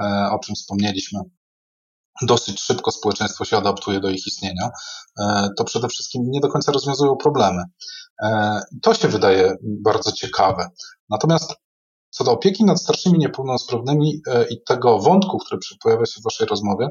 e, 0.00 0.28
o 0.32 0.38
czym 0.38 0.54
wspomnieliśmy, 0.54 1.20
dosyć 2.22 2.60
szybko 2.60 2.90
społeczeństwo 2.90 3.44
się 3.44 3.56
adaptuje 3.56 4.00
do 4.00 4.10
ich 4.10 4.26
istnienia, 4.26 4.70
e, 5.20 5.48
to 5.56 5.64
przede 5.64 5.88
wszystkim 5.88 6.22
nie 6.26 6.40
do 6.40 6.48
końca 6.48 6.72
rozwiązują 6.72 7.16
problemy. 7.16 7.62
To 8.82 8.94
się 8.94 9.08
wydaje 9.08 9.56
bardzo 9.62 10.12
ciekawe. 10.12 10.68
Natomiast 11.10 11.63
co 12.14 12.24
do 12.24 12.32
opieki 12.32 12.64
nad 12.64 12.80
starszymi 12.80 13.18
niepełnosprawnymi 13.18 14.20
i 14.50 14.62
tego 14.66 14.98
wątku, 14.98 15.38
który 15.38 15.60
pojawia 15.82 16.06
się 16.06 16.20
w 16.20 16.24
Waszej 16.24 16.46
rozmowie, 16.46 16.88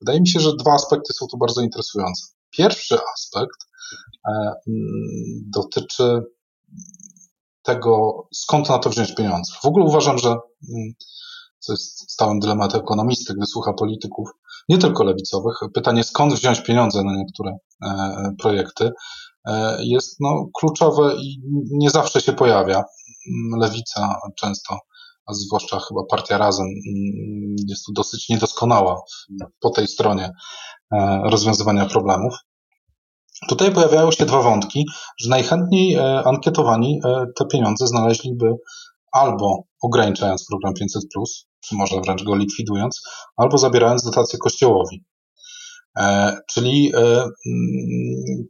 wydaje 0.00 0.20
mi 0.20 0.28
się, 0.28 0.40
że 0.40 0.56
dwa 0.56 0.72
aspekty 0.72 1.12
są 1.12 1.26
tu 1.26 1.38
bardzo 1.38 1.62
interesujące. 1.62 2.26
Pierwszy 2.50 2.98
aspekt 3.14 3.66
E, 4.26 4.54
mm, 4.68 5.50
dotyczy 5.54 6.22
tego, 7.62 8.22
skąd 8.32 8.68
na 8.68 8.78
to 8.78 8.90
wziąć 8.90 9.14
pieniądze. 9.14 9.52
W 9.62 9.66
ogóle 9.66 9.84
uważam, 9.84 10.18
że 10.18 10.28
mm, 10.28 10.92
co 11.58 11.72
jest 11.72 12.12
stałym 12.12 12.38
dylematem 12.38 12.80
ekonomisty, 12.80 13.34
gdy 13.34 13.46
słucha 13.46 13.72
polityków, 13.72 14.28
nie 14.68 14.78
tylko 14.78 15.04
lewicowych, 15.04 15.56
pytanie 15.74 16.04
skąd 16.04 16.34
wziąć 16.34 16.60
pieniądze 16.60 17.04
na 17.04 17.16
niektóre 17.16 17.56
e, 17.82 18.34
projekty 18.38 18.84
e, 18.84 18.92
jest 19.78 20.16
no, 20.20 20.46
kluczowe 20.58 21.14
i 21.20 21.40
nie 21.70 21.90
zawsze 21.90 22.20
się 22.20 22.32
pojawia. 22.32 22.76
Mm, 22.76 23.60
lewica 23.60 24.20
często, 24.40 24.78
a 25.26 25.34
zwłaszcza 25.34 25.80
chyba 25.80 26.00
partia 26.10 26.38
Razem, 26.38 26.66
jest 27.68 27.84
tu 27.86 27.92
dosyć 27.92 28.28
niedoskonała 28.28 29.00
po 29.60 29.70
tej 29.70 29.88
stronie 29.88 30.30
rozwiązywania 31.24 31.86
problemów. 31.86 32.34
Tutaj 33.48 33.72
pojawiają 33.72 34.12
się 34.12 34.26
dwa 34.26 34.42
wątki, 34.42 34.84
że 35.20 35.30
najchętniej 35.30 35.94
e, 35.94 36.22
ankietowani 36.24 37.00
e, 37.04 37.26
te 37.38 37.46
pieniądze 37.46 37.86
znaleźliby 37.86 38.46
albo 39.12 39.62
ograniczając 39.82 40.46
program 40.48 40.74
500, 40.74 41.02
czy 41.60 41.74
może 41.74 42.00
wręcz 42.00 42.24
go 42.24 42.36
likwidując, 42.36 43.00
albo 43.36 43.58
zabierając 43.58 44.04
dotacje 44.04 44.38
kościołowi. 44.38 45.04
E, 45.96 46.36
czyli 46.48 46.92
mm, 46.96 47.30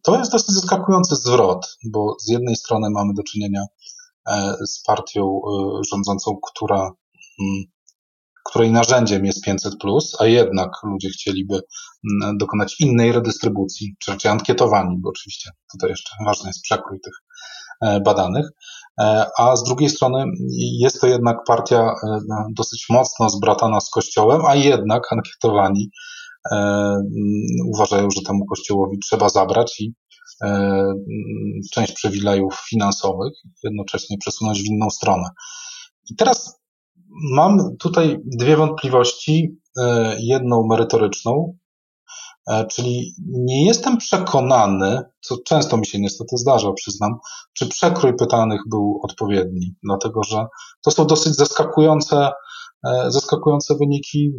to 0.03 0.19
jest 0.19 0.33
dosyć 0.33 0.51
zaskakujący 0.51 1.17
zwrot, 1.17 1.77
bo 1.93 2.17
z 2.21 2.29
jednej 2.29 2.57
strony 2.57 2.91
mamy 2.91 3.15
do 3.15 3.23
czynienia 3.23 3.65
z 4.67 4.83
partią 4.83 5.41
rządzącą, 5.91 6.37
która 6.43 6.91
mm, 7.41 7.65
której 8.47 8.73
narzędziem 8.73 9.25
jest 9.25 9.45
500, 9.45 9.75
a 10.19 10.27
jednak 10.27 10.71
ludzie 10.83 11.09
chcieliby 11.09 11.61
mm, 12.23 12.39
dokonać 12.39 12.81
innej 12.81 13.13
redystrybucji, 13.13 13.97
czy 14.01 14.11
raczej 14.11 14.31
ankietowani, 14.31 14.97
bo 15.01 15.09
oczywiście 15.09 15.51
tutaj 15.73 15.91
jeszcze 15.91 16.17
ważny 16.27 16.49
jest 16.49 16.63
przekrój 16.63 17.01
tych 17.01 17.15
e, 17.83 18.01
badanych. 18.01 18.47
E, 19.01 19.27
a 19.39 19.57
z 19.57 19.65
drugiej 19.65 19.89
strony 19.89 20.25
jest 20.81 21.01
to 21.01 21.07
jednak 21.07 21.37
partia 21.47 21.81
e, 21.81 22.19
dosyć 22.57 22.87
mocno 22.91 23.31
zbratana 23.31 23.81
z 23.81 23.91
Kościołem, 23.91 24.47
a 24.47 24.55
jednak 24.55 25.13
ankietowani 25.13 25.91
uważają, 27.75 28.11
że 28.11 28.23
temu 28.23 28.47
Kościołowi 28.47 28.99
trzeba 28.99 29.29
zabrać 29.29 29.81
i 29.81 29.93
mm, 30.45 30.95
część 31.73 31.93
przywilejów 31.93 32.55
finansowych 32.71 33.33
jednocześnie 33.65 34.19
przesunąć 34.19 34.63
w 34.63 34.67
inną 34.67 34.91
stronę. 34.91 35.29
I 36.11 36.17
teraz 36.17 36.61
Mam 37.33 37.77
tutaj 37.77 38.19
dwie 38.25 38.57
wątpliwości. 38.57 39.57
E, 39.79 40.17
jedną 40.21 40.67
merytoryczną, 40.67 41.57
e, 42.49 42.67
czyli 42.67 43.15
nie 43.29 43.67
jestem 43.67 43.97
przekonany, 43.97 45.03
co 45.21 45.37
często 45.47 45.77
mi 45.77 45.87
się 45.87 46.01
niestety 46.01 46.37
zdarza, 46.37 46.73
przyznam, 46.73 47.19
czy 47.53 47.69
przekrój 47.69 48.17
pytanych 48.17 48.61
był 48.71 49.01
odpowiedni, 49.03 49.75
dlatego 49.83 50.23
że 50.23 50.47
to 50.85 50.91
są 50.91 51.07
dosyć 51.07 51.35
zaskakujące, 51.35 52.17
e, 52.17 52.33
zaskakujące 53.09 53.75
wyniki, 53.75 54.33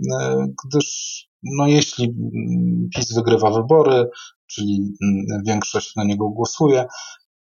gdyż 0.65 1.17
no 1.43 1.67
jeśli 1.67 2.05
mm, 2.05 2.89
PiS 2.95 3.13
wygrywa 3.13 3.51
wybory, 3.51 4.09
czyli 4.47 4.93
mm, 5.03 5.43
większość 5.45 5.95
na 5.95 6.03
niego 6.03 6.29
głosuje, 6.29 6.85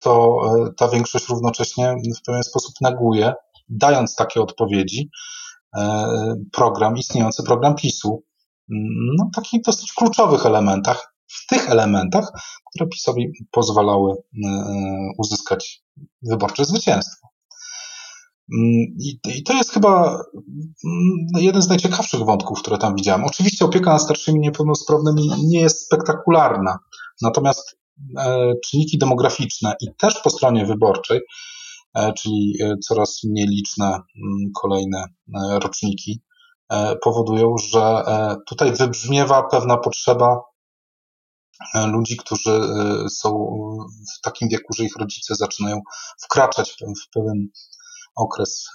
to 0.01 0.41
ta 0.77 0.89
większość 0.89 1.29
równocześnie 1.29 1.97
w 2.19 2.23
pewien 2.27 2.43
sposób 2.43 2.75
neguje 2.81 3.35
dając 3.69 4.15
takie 4.15 4.41
odpowiedzi, 4.41 5.11
e, 5.77 6.07
program, 6.53 6.97
istniejący 6.97 7.43
program 7.43 7.75
PiSu, 7.75 8.23
no, 9.19 9.31
takich 9.35 9.63
dosyć 9.63 9.93
kluczowych 9.93 10.47
elementach, 10.47 11.15
w 11.27 11.47
tych 11.47 11.71
elementach, 11.71 12.31
które 12.71 12.89
PiSowi 12.89 13.33
pozwalały 13.51 14.13
e, 14.13 14.17
uzyskać 15.19 15.83
wyborcze 16.23 16.65
zwycięstwo. 16.65 17.29
Mm, 18.53 18.97
I, 19.01 19.21
I, 19.39 19.43
to 19.43 19.53
jest 19.53 19.71
chyba 19.71 20.23
mm, 20.85 21.27
jeden 21.39 21.63
z 21.63 21.69
najciekawszych 21.69 22.21
wątków, 22.21 22.63
które 22.63 22.79
tam 22.79 22.95
widziałem. 22.95 23.25
Oczywiście 23.25 23.65
opieka 23.65 23.93
nad 23.93 24.03
starszymi 24.03 24.41
niepełnosprawnymi 24.41 25.31
nie 25.45 25.61
jest 25.61 25.87
spektakularna, 25.87 26.79
natomiast 27.23 27.79
e, 28.19 28.53
czynniki 28.65 28.99
demograficzne 28.99 29.75
i 29.81 29.87
też 29.99 30.21
po 30.23 30.31
stronie 30.31 30.67
wyborczej 30.67 31.21
E, 31.97 32.13
czyli 32.13 32.55
e, 32.63 32.75
coraz 32.89 33.25
mniej 33.25 33.47
liczne 33.47 33.87
mm, 33.87 34.51
kolejne 34.61 35.05
roczniki, 35.63 36.23
powodują, 37.03 37.55
że 37.59 38.05
tutaj 38.49 38.73
wybrzmiewa 38.73 39.43
pewna 39.43 39.77
potrzeba 39.77 40.41
ludzi, 41.87 42.17
którzy 42.17 42.61
są 43.09 43.49
w 43.89 44.21
takim 44.23 44.49
wieku, 44.49 44.73
że 44.73 44.85
ich 44.85 44.97
rodzice 44.97 45.35
zaczynają 45.35 45.81
wkraczać 46.25 46.71
w 46.73 47.11
pewien 47.15 47.49
okres 48.17 48.71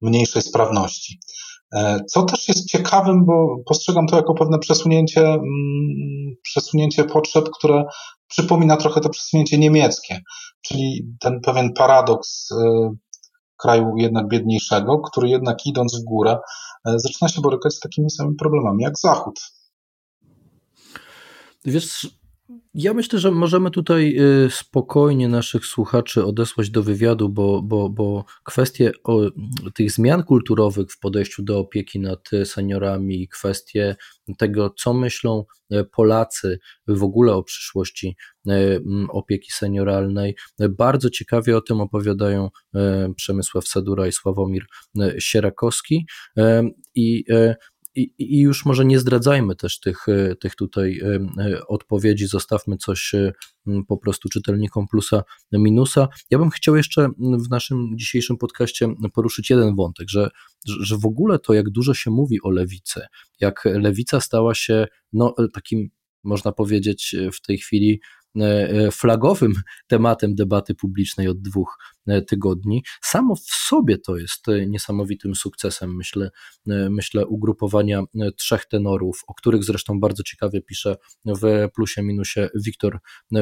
mniejszej 0.00 0.42
sprawności. 0.42 1.20
Co 2.08 2.22
też 2.22 2.48
jest 2.48 2.68
ciekawym, 2.68 3.24
bo 3.24 3.56
postrzegam 3.66 4.06
to 4.06 4.16
jako 4.16 4.34
pewne 4.34 4.58
przesunięcie, 4.58 5.20
mm, 5.20 5.42
przesunięcie 6.42 7.04
potrzeb, 7.04 7.50
które 7.50 7.84
przypomina 8.28 8.76
trochę 8.76 9.00
to 9.00 9.08
przesunięcie 9.08 9.58
niemieckie, 9.58 10.20
czyli 10.62 11.06
ten 11.20 11.40
pewien 11.40 11.72
paradoks 11.72 12.48
kraju 13.56 13.96
jednak 13.96 14.28
biedniejszego, 14.28 14.98
który 14.98 15.28
jednak 15.28 15.66
idąc 15.66 16.00
w 16.00 16.04
górę 16.04 16.38
zaczyna 16.84 17.28
się 17.28 17.40
borykać 17.40 17.74
z 17.74 17.80
takimi 17.80 18.10
samymi 18.10 18.36
problemami 18.36 18.82
jak 18.82 18.98
Zachód. 18.98 19.40
Wiesz, 21.64 22.10
ja 22.74 22.94
myślę, 22.94 23.18
że 23.18 23.30
możemy 23.30 23.70
tutaj 23.70 24.16
y, 24.46 24.50
spokojnie 24.50 25.28
naszych 25.28 25.66
słuchaczy 25.66 26.24
odesłać 26.24 26.70
do 26.70 26.82
wywiadu, 26.82 27.28
bo, 27.28 27.62
bo, 27.62 27.88
bo 27.88 28.24
kwestie 28.44 28.92
tych 29.74 29.90
zmian 29.90 30.22
kulturowych 30.22 30.92
w 30.92 30.98
podejściu 30.98 31.42
do 31.42 31.58
opieki 31.58 32.00
nad 32.00 32.30
seniorami, 32.44 33.28
kwestie 33.28 33.96
tego, 34.38 34.70
co 34.70 34.94
myślą 34.94 35.44
e, 35.70 35.84
Polacy 35.84 36.58
w 36.88 37.02
ogóle 37.02 37.34
o 37.34 37.42
przyszłości 37.42 38.16
e, 38.48 38.80
opieki 39.08 39.52
senioralnej, 39.52 40.36
bardzo 40.70 41.10
ciekawie 41.10 41.56
o 41.56 41.60
tym 41.60 41.80
opowiadają 41.80 42.48
e, 42.74 43.12
Przemysław 43.16 43.68
Sadura 43.68 44.06
i 44.06 44.12
Sławomir 44.12 44.64
Sierakowski. 45.18 46.06
I 46.94 47.24
i, 47.94 48.14
I, 48.18 48.40
już 48.40 48.64
może 48.64 48.84
nie 48.84 48.98
zdradzajmy 48.98 49.56
też 49.56 49.80
tych, 49.80 50.08
e, 50.08 50.36
tych 50.36 50.54
tutaj 50.54 51.00
e, 51.00 51.42
e, 51.44 51.66
odpowiedzi, 51.66 52.26
zostawmy 52.26 52.76
coś 52.76 53.12
po 53.88 53.96
prostu 53.96 54.28
czytelnikom 54.28 54.88
plusa, 54.88 55.22
minusa. 55.52 56.08
Ja 56.30 56.38
bym 56.38 56.50
chciał 56.50 56.76
jeszcze 56.76 57.08
w 57.18 57.50
naszym 57.50 57.98
dzisiejszym 57.98 58.36
podcaście 58.36 58.94
poruszyć 59.14 59.50
jeden 59.50 59.76
wątek, 59.76 60.08
że, 60.10 60.28
że 60.80 60.96
w 60.96 61.06
ogóle 61.06 61.38
to, 61.38 61.54
jak 61.54 61.70
dużo 61.70 61.94
się 61.94 62.10
mówi 62.10 62.42
o 62.42 62.50
lewicy, 62.50 63.00
jak 63.40 63.64
lewica 63.64 64.20
stała 64.20 64.54
się 64.54 64.86
no, 65.12 65.34
takim, 65.54 65.88
można 66.24 66.52
powiedzieć, 66.52 67.16
w 67.32 67.40
tej 67.40 67.58
chwili 67.58 68.00
flagowym 68.92 69.52
tematem 69.86 70.34
debaty 70.34 70.74
publicznej 70.74 71.28
od 71.28 71.42
dwóch 71.42 71.78
tygodni. 72.26 72.82
Samo 73.02 73.34
w 73.36 73.50
sobie 73.68 73.98
to 73.98 74.16
jest 74.16 74.48
e, 74.48 74.66
niesamowitym 74.66 75.34
sukcesem, 75.34 75.96
myślę, 75.96 76.30
e, 76.68 76.90
myślę 76.90 77.26
ugrupowania 77.26 78.02
trzech 78.36 78.64
tenorów, 78.66 79.22
o 79.26 79.34
których 79.34 79.64
zresztą 79.64 80.00
bardzo 80.00 80.22
ciekawie 80.22 80.62
pisze 80.62 80.96
w 81.24 81.68
plusie 81.74 82.02
minusie 82.02 82.48
Wiktor 82.54 82.98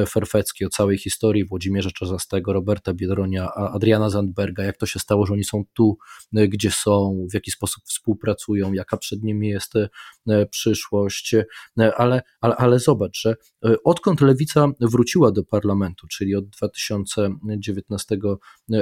Ferfecki 0.07 0.65
o 0.65 0.69
całej 0.69 0.97
historii 0.97 1.45
Włodzimierza 1.45 1.91
Czarzastego, 1.91 2.53
Roberta 2.53 2.93
Biedronia, 2.93 3.53
Adriana 3.53 4.09
Zandberga, 4.09 4.63
jak 4.63 4.77
to 4.77 4.85
się 4.85 4.99
stało, 4.99 5.25
że 5.25 5.33
oni 5.33 5.43
są 5.43 5.63
tu, 5.73 5.97
gdzie 6.33 6.71
są, 6.71 7.25
w 7.31 7.33
jaki 7.33 7.51
sposób 7.51 7.83
współpracują, 7.85 8.73
jaka 8.73 8.97
przed 8.97 9.23
nimi 9.23 9.47
jest 9.47 9.73
przyszłość, 10.49 11.35
ale, 11.77 12.21
ale, 12.41 12.55
ale 12.55 12.79
zobacz, 12.79 13.21
że 13.21 13.35
odkąd 13.83 14.21
lewica 14.21 14.67
wróciła 14.79 15.31
do 15.31 15.43
parlamentu, 15.43 16.07
czyli 16.07 16.35
od 16.35 16.49
2019 16.49 18.17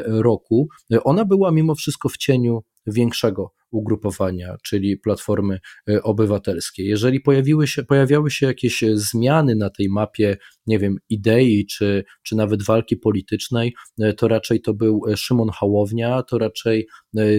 roku, 0.07 0.67
ona 1.03 1.25
była 1.25 1.51
mimo 1.51 1.75
wszystko 1.75 2.09
w 2.09 2.17
cieniu 2.17 2.63
większego 2.87 3.53
ugrupowania, 3.71 4.55
czyli 4.63 4.97
Platformy 4.97 5.59
e, 5.89 6.03
Obywatelskiej. 6.03 6.85
Jeżeli 6.87 7.19
pojawiły 7.19 7.67
się, 7.67 7.83
pojawiały 7.83 8.31
się 8.31 8.45
jakieś 8.45 8.83
zmiany 8.93 9.55
na 9.55 9.69
tej 9.69 9.89
mapie, 9.89 10.37
nie 10.67 10.79
wiem, 10.79 10.97
idei 11.09 11.65
czy, 11.65 12.03
czy 12.23 12.35
nawet 12.35 12.63
walki 12.63 12.97
politycznej, 12.97 13.75
e, 14.01 14.13
to 14.13 14.27
raczej 14.27 14.61
to 14.61 14.73
był 14.73 15.01
Szymon 15.15 15.49
Hałownia, 15.49 16.23
to 16.23 16.37
raczej 16.37 16.87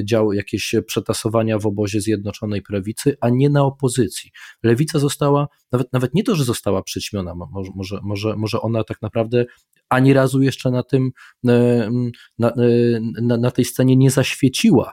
działy 0.05 0.37
jakieś 0.37 0.75
przetasowania 0.87 1.59
w 1.59 1.67
obozie 1.67 2.01
Zjednoczonej 2.01 2.63
Prawicy, 2.63 3.17
a 3.21 3.29
nie 3.29 3.51
na 3.51 3.65
opozycji. 3.65 4.31
Lewica 4.63 4.99
została, 4.99 5.49
nawet, 5.73 5.93
nawet 5.93 6.15
nie 6.15 6.25
to, 6.25 6.35
że 6.35 6.45
została 6.45 6.83
przyćmiona, 6.83 7.35
może, 7.35 7.99
może, 8.03 8.37
może, 8.37 8.61
ona 8.61 8.85
tak 8.85 9.03
naprawdę 9.03 9.45
ani 9.89 10.13
razu 10.13 10.43
jeszcze 10.43 10.71
na 10.71 10.83
tym, 10.83 11.11
na, 11.43 11.55
na, 12.39 13.37
na 13.37 13.51
tej 13.51 13.65
scenie 13.65 13.97
nie 13.97 14.11
zaświeciła 14.11 14.93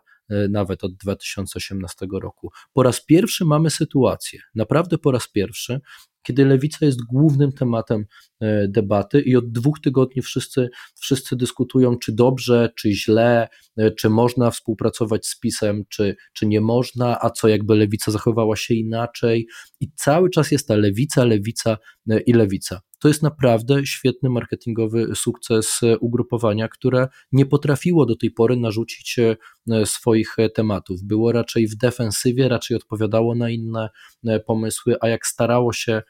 nawet 0.50 0.84
od 0.84 0.94
2018 0.94 2.08
roku. 2.22 2.52
Po 2.74 2.84
raz 2.84 3.06
pierwszy 3.06 3.46
mamy 3.46 3.70
sytuację, 3.70 4.40
naprawdę 4.56 4.98
po 4.98 5.12
raz 5.12 5.28
pierwszy, 5.28 5.82
kiedy 6.28 6.46
lewica 6.46 6.86
jest 6.86 7.04
głównym 7.04 7.52
tematem 7.52 8.06
e, 8.37 8.37
debaty 8.68 9.22
i 9.22 9.36
od 9.36 9.52
dwóch 9.52 9.80
tygodni 9.80 10.22
wszyscy, 10.22 10.70
wszyscy 10.96 11.36
dyskutują, 11.36 11.98
czy 11.98 12.12
dobrze, 12.12 12.70
czy 12.76 12.92
źle, 12.92 13.48
e, 13.78 13.92
czy 13.92 14.10
można 14.10 14.52
współpracować 14.52 15.28
z 15.28 15.40
PiSem, 15.40 15.84
czy, 15.90 16.16
czy 16.34 16.48
nie 16.48 16.62
można, 16.62 17.22
a 17.22 17.30
co 17.30 17.48
jakby 17.48 17.76
lewica 17.76 18.12
zachowała 18.12 18.56
się 18.56 18.74
inaczej. 18.74 19.48
I 19.80 19.92
cały 19.96 20.30
czas 20.30 20.52
jest 20.52 20.68
ta 20.68 20.76
lewica, 20.76 21.26
lewica 21.26 21.78
i 22.26 22.34
lewica. 22.34 22.82
To 23.00 23.08
jest 23.08 23.24
naprawdę 23.24 23.86
świetny 23.86 24.30
marketingowy 24.30 25.08
sukces 25.16 25.82
ugrupowania, 26.00 26.68
które 26.68 27.08
nie 27.32 27.46
potrafiło 27.46 28.06
do 28.06 28.16
tej 28.16 28.32
pory 28.32 28.58
narzucić 28.58 29.20
e, 29.20 29.86
swoich 29.86 30.36
tematów. 30.56 31.04
Było 31.04 31.32
raczej 31.32 31.68
w 31.68 31.76
defensywie, 31.76 32.50
raczej 32.50 32.78
odpowiadało 32.78 33.36
na 33.36 33.50
inne 33.50 33.90
e, 34.28 34.40
pomysły, 34.40 34.96
a 35.02 35.08
jak 35.08 35.28
starało 35.28 35.74
się 35.74 35.94
e, 35.94 36.04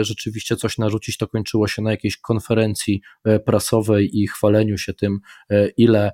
rzeczywiście 0.00 0.56
coś 0.56 0.78
narzucić, 0.78 1.16
to 1.16 1.28
kończyło 1.28 1.68
się 1.68 1.82
na 1.82 1.90
jakiejś 1.90 2.16
konferencji 2.16 3.00
prasowej 3.44 4.18
i 4.18 4.26
chwaleniu 4.26 4.78
się 4.78 4.94
tym, 4.94 5.18
ile 5.76 6.12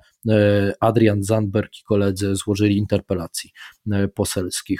Adrian 0.79 1.23
Zandberg 1.23 1.69
i 1.79 1.83
koledzy 1.83 2.35
złożyli 2.35 2.77
interpelacji 2.77 3.51
poselskich. 4.15 4.79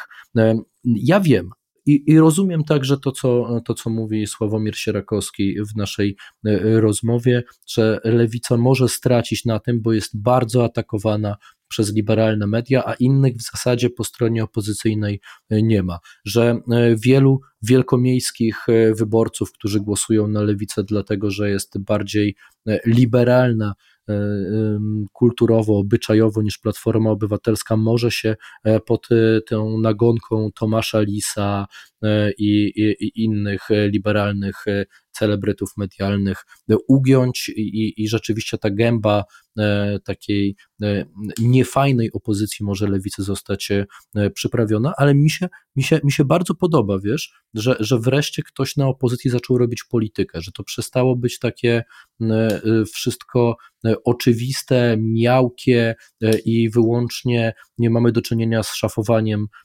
Ja 0.83 1.19
wiem, 1.19 1.49
i, 1.85 2.03
I, 2.11 2.19
rozumiem 2.19 2.63
także 2.63 2.97
to 2.97 3.11
co, 3.11 3.61
to, 3.65 3.73
co 3.73 3.89
mówi 3.89 4.27
Sławomir 4.27 4.77
Sierakowski 4.77 5.55
w 5.73 5.75
naszej 5.75 6.15
e, 6.45 6.81
rozmowie, 6.81 7.43
że 7.67 7.99
lewica 8.03 8.57
może 8.57 8.89
stracić 8.89 9.45
na 9.45 9.59
tym, 9.59 9.81
bo 9.81 9.93
jest 9.93 10.21
bardzo 10.21 10.63
atakowana 10.63 11.35
przez 11.67 11.93
liberalne 11.93 12.47
media, 12.47 12.83
a 12.85 12.93
innych 12.93 13.35
w 13.35 13.51
zasadzie 13.51 13.89
po 13.89 14.03
stronie 14.03 14.43
opozycyjnej 14.43 15.21
e, 15.49 15.63
nie 15.63 15.83
ma. 15.83 15.99
Że 16.25 16.59
e, 16.71 16.95
wielu 16.95 17.41
wielkomiejskich 17.61 18.65
wyborców, 18.97 19.51
którzy 19.51 19.79
głosują 19.79 20.27
na 20.27 20.41
lewicę, 20.41 20.83
dlatego 20.83 21.31
że 21.31 21.49
jest 21.49 21.79
bardziej 21.79 22.35
liberalna, 22.85 23.73
E, 24.09 24.79
kulturowo, 25.13 25.77
obyczajowo 25.77 26.41
niż 26.41 26.57
Platforma 26.57 27.09
Obywatelska 27.09 27.77
może 27.77 28.11
się 28.11 28.35
e, 28.63 28.79
pod 28.79 29.07
e, 29.11 29.41
tą 29.41 29.79
nagonką 29.79 30.49
Tomasza 30.55 31.01
Lisa 31.01 31.65
i, 32.37 32.71
i, 32.75 33.05
i 33.05 33.23
innych 33.23 33.61
liberalnych 33.69 34.65
celebrytów 35.15 35.69
medialnych 35.77 36.45
ugiąć 36.87 37.49
i, 37.49 37.93
i 37.97 38.07
rzeczywiście 38.07 38.57
ta 38.57 38.69
gęba 38.69 39.23
e, 39.59 39.99
takiej 39.99 40.55
e, 40.83 41.05
niefajnej 41.39 42.11
opozycji 42.11 42.65
może 42.65 42.87
lewicy 42.87 43.23
zostać 43.23 43.71
e, 43.71 43.85
przyprawiona, 44.29 44.93
ale 44.97 45.15
mi 45.15 45.29
się, 45.29 45.49
mi 45.75 45.83
się, 45.83 45.99
mi 46.03 46.11
się 46.11 46.25
bardzo 46.25 46.55
podoba, 46.55 46.99
wiesz, 46.99 47.33
że, 47.53 47.75
że 47.79 47.99
wreszcie 47.99 48.43
ktoś 48.43 48.75
na 48.75 48.87
opozycji 48.87 49.31
zaczął 49.31 49.57
robić 49.57 49.83
politykę, 49.83 50.41
że 50.41 50.51
to 50.51 50.63
przestało 50.63 51.15
być 51.15 51.39
takie 51.39 51.83
wszystko 52.93 53.57
oczywiste, 54.05 54.97
miałkie 54.99 55.95
i 56.45 56.69
wyłącznie 56.69 57.53
nie 57.77 57.89
mamy 57.89 58.11
do 58.11 58.21
czynienia 58.21 58.63
z 58.63 58.75
szafowaniem 58.75 59.47
E, 59.47 59.64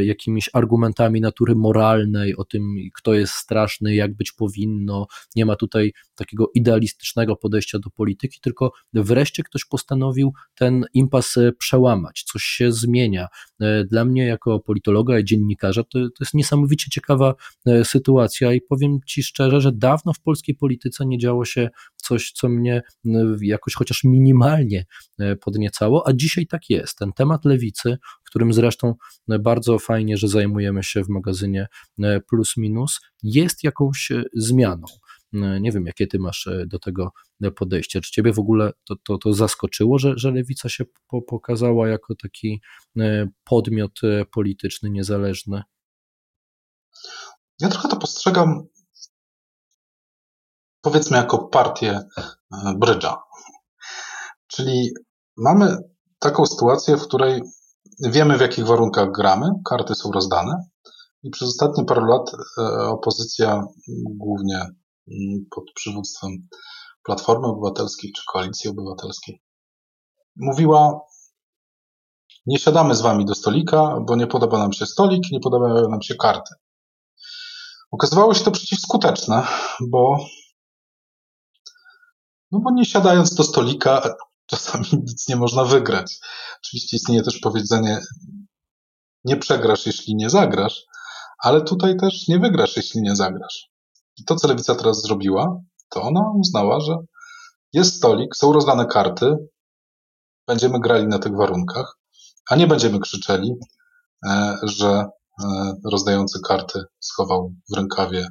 jakimiś 0.00 0.50
argumentami 0.52 1.20
natury 1.20 1.54
moralnej, 1.54 2.36
o 2.36 2.44
tym, 2.44 2.76
kto 2.94 3.14
jest 3.14 3.32
straszny, 3.32 3.94
jak 3.94 4.16
być 4.16 4.32
powinno. 4.32 5.06
Nie 5.36 5.46
ma 5.46 5.56
tutaj 5.56 5.92
takiego 6.14 6.50
idealistycznego 6.54 7.36
podejścia 7.36 7.78
do 7.78 7.90
polityki, 7.90 8.40
tylko 8.40 8.72
wreszcie 8.94 9.42
ktoś 9.42 9.64
postanowił 9.64 10.32
ten 10.54 10.84
impas 10.94 11.36
e, 11.36 11.52
przełamać, 11.52 12.24
coś 12.32 12.42
się 12.42 12.72
zmienia. 12.72 13.28
E, 13.60 13.84
dla 13.84 14.04
mnie, 14.04 14.26
jako 14.26 14.60
politologa 14.60 15.18
i 15.18 15.24
dziennikarza, 15.24 15.82
to, 15.82 15.98
to 15.98 16.20
jest 16.20 16.34
niesamowicie 16.34 16.90
ciekawa 16.90 17.34
sytuacja 17.84 18.52
i 18.52 18.60
powiem 18.60 18.98
Ci 19.06 19.22
szczerze, 19.22 19.60
że 19.60 19.72
dawno 19.72 20.12
w 20.12 20.20
polskiej 20.20 20.54
polityce 20.54 21.06
nie 21.06 21.18
działo 21.18 21.44
się 21.44 21.68
coś, 21.96 22.32
co 22.32 22.48
mnie 22.48 22.82
jakoś 23.40 23.74
chociaż 23.74 24.04
minimalnie 24.04 24.84
podniecało, 25.40 26.08
a 26.08 26.12
dzisiaj 26.12 26.46
tak 26.46 26.70
jest. 26.70 26.98
Ten 26.98 27.12
temat 27.12 27.44
lewicy, 27.44 27.98
którym 28.28 28.52
zresztą 28.52 28.94
bardzo 29.28 29.78
fajnie, 29.78 30.16
że 30.16 30.28
zajmujemy 30.28 30.82
się 30.82 31.04
w 31.04 31.08
magazynie 31.08 31.66
e, 32.02 32.20
Plus 32.20 32.56
Minus, 32.56 33.00
jest 33.22 33.64
jakąś 33.64 34.10
e, 34.10 34.22
zmianą. 34.34 34.86
E, 35.34 35.60
nie 35.60 35.72
wiem, 35.72 35.86
jakie 35.86 36.06
ty 36.06 36.18
masz 36.18 36.48
do 36.66 36.78
tego 36.78 37.12
podejście. 37.56 38.00
Czy 38.00 38.12
ciebie 38.12 38.32
w 38.32 38.38
ogóle 38.38 38.72
to, 38.84 38.94
to, 39.04 39.18
to 39.18 39.32
zaskoczyło, 39.32 39.98
że, 39.98 40.12
że 40.16 40.30
lewica 40.30 40.68
się 40.68 40.84
po, 41.08 41.22
pokazała 41.22 41.88
jako 41.88 42.14
taki 42.14 42.60
podmiot 43.44 44.00
polityczny, 44.32 44.90
niezależny? 44.90 45.62
Ja 47.60 47.68
trochę 47.68 47.88
to 47.88 47.96
postrzegam, 47.96 48.66
powiedzmy, 50.80 51.16
jako 51.16 51.38
partię 51.38 52.00
brydża. 52.76 53.16
Czyli 54.46 54.90
mamy 55.36 55.76
taką 56.18 56.46
sytuację, 56.46 56.96
w 56.96 57.02
której 57.02 57.42
Wiemy, 58.00 58.38
w 58.38 58.40
jakich 58.40 58.66
warunkach 58.66 59.12
gramy, 59.12 59.50
karty 59.64 59.94
są 59.94 60.12
rozdane 60.12 60.68
i 61.22 61.30
przez 61.30 61.48
ostatnie 61.48 61.84
parę 61.84 62.06
lat 62.06 62.30
e, 62.58 62.62
opozycja, 62.88 63.64
głównie 64.04 64.66
pod 65.50 65.64
przywództwem 65.74 66.30
Platformy 67.02 67.46
Obywatelskiej 67.46 68.12
czy 68.12 68.22
Koalicji 68.32 68.70
Obywatelskiej, 68.70 69.42
mówiła: 70.36 71.00
Nie 72.46 72.58
siadamy 72.58 72.94
z 72.94 73.00
wami 73.00 73.24
do 73.24 73.34
stolika, 73.34 74.00
bo 74.06 74.16
nie 74.16 74.26
podoba 74.26 74.58
nam 74.58 74.72
się 74.72 74.86
stolik, 74.86 75.30
nie 75.32 75.40
podobają 75.40 75.88
nam 75.88 76.02
się 76.02 76.14
karty. 76.14 76.54
Okazywało 77.90 78.34
się 78.34 78.44
to 78.44 78.50
przeciwskuteczne, 78.50 79.46
bo, 79.80 80.16
no 82.52 82.60
bo 82.60 82.70
nie 82.70 82.84
siadając 82.84 83.34
do 83.34 83.42
stolika, 83.42 84.14
czasami 84.50 84.86
nic 84.92 85.28
nie 85.28 85.36
można 85.36 85.64
wygrać. 85.64 86.18
Oczywiście 86.58 86.96
istnieje 86.96 87.22
też 87.22 87.38
powiedzenie: 87.38 88.00
nie 89.24 89.36
przegrasz, 89.36 89.86
jeśli 89.86 90.14
nie 90.14 90.30
zagrasz, 90.30 90.84
ale 91.38 91.60
tutaj 91.60 91.96
też 91.96 92.28
nie 92.28 92.38
wygrasz, 92.38 92.76
jeśli 92.76 93.02
nie 93.02 93.16
zagrasz. 93.16 93.70
I 94.16 94.24
to, 94.24 94.36
co 94.36 94.48
lewica 94.48 94.74
teraz 94.74 95.02
zrobiła, 95.02 95.60
to 95.88 96.02
ona 96.02 96.20
uznała, 96.34 96.80
że 96.80 96.96
jest 97.72 97.96
stolik, 97.96 98.36
są 98.36 98.52
rozdane 98.52 98.86
karty, 98.86 99.36
będziemy 100.46 100.80
grali 100.80 101.06
na 101.06 101.18
tych 101.18 101.36
warunkach, 101.36 101.98
a 102.50 102.56
nie 102.56 102.66
będziemy 102.66 103.00
krzyczeli, 103.00 103.54
e, 104.26 104.56
że 104.62 104.88
e, 104.88 105.72
rozdający 105.92 106.40
karty 106.48 106.82
schował 107.00 107.52
w 107.72 107.76
rękawie 107.76 108.28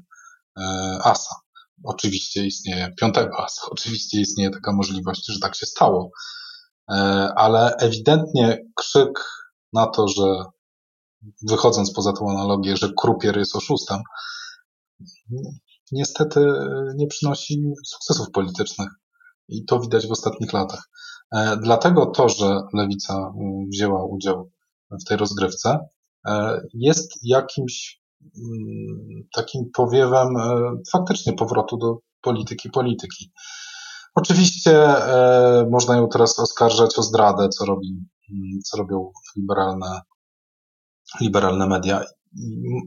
e, 0.59 0.63
asa. 1.03 1.35
Oczywiście 1.83 2.45
istnieje 2.45 2.93
piątego 2.99 3.43
asa, 3.43 3.61
oczywiście 3.71 4.21
istnieje 4.21 4.49
taka 4.49 4.73
możliwość, 4.73 5.25
że 5.27 5.39
tak 5.39 5.55
się 5.55 5.65
stało, 5.65 6.11
ale 7.35 7.75
ewidentnie 7.75 8.57
krzyk 8.75 9.25
na 9.73 9.87
to, 9.87 10.07
że 10.07 10.23
wychodząc 11.49 11.93
poza 11.93 12.13
tą 12.13 12.29
analogię, 12.29 12.77
że 12.77 12.89
krupier 12.97 13.37
jest 13.37 13.55
oszustem, 13.55 13.99
niestety 15.91 16.39
nie 16.95 17.07
przynosi 17.07 17.63
sukcesów 17.85 18.31
politycznych. 18.31 18.89
I 19.49 19.65
to 19.65 19.79
widać 19.79 20.07
w 20.07 20.11
ostatnich 20.11 20.53
latach. 20.53 20.89
E, 21.31 21.57
dlatego 21.57 22.05
to, 22.05 22.29
że 22.29 22.61
lewica 22.73 23.13
e, 23.13 23.33
wzięła 23.73 24.05
udział 24.05 24.51
w 24.91 25.03
tej 25.03 25.17
rozgrywce, 25.17 25.79
e, 26.27 26.61
jest 26.73 27.11
jakimś 27.23 28.01
mm, 28.01 28.06
takim 29.33 29.71
powiewem 29.73 30.27
faktycznie 30.91 31.33
powrotu 31.33 31.77
do 31.77 31.97
polityki 32.21 32.69
polityki. 32.69 33.31
Oczywiście 34.15 34.87
można 35.71 35.97
ją 35.97 36.07
teraz 36.09 36.39
oskarżać 36.39 36.99
o 36.99 37.03
zdradę, 37.03 37.49
co, 37.49 37.65
robi, 37.65 38.05
mm, 38.29 38.59
co 38.65 38.77
robią 38.77 39.11
liberalne, 39.35 40.01
liberalne 41.21 41.67
media. 41.67 42.01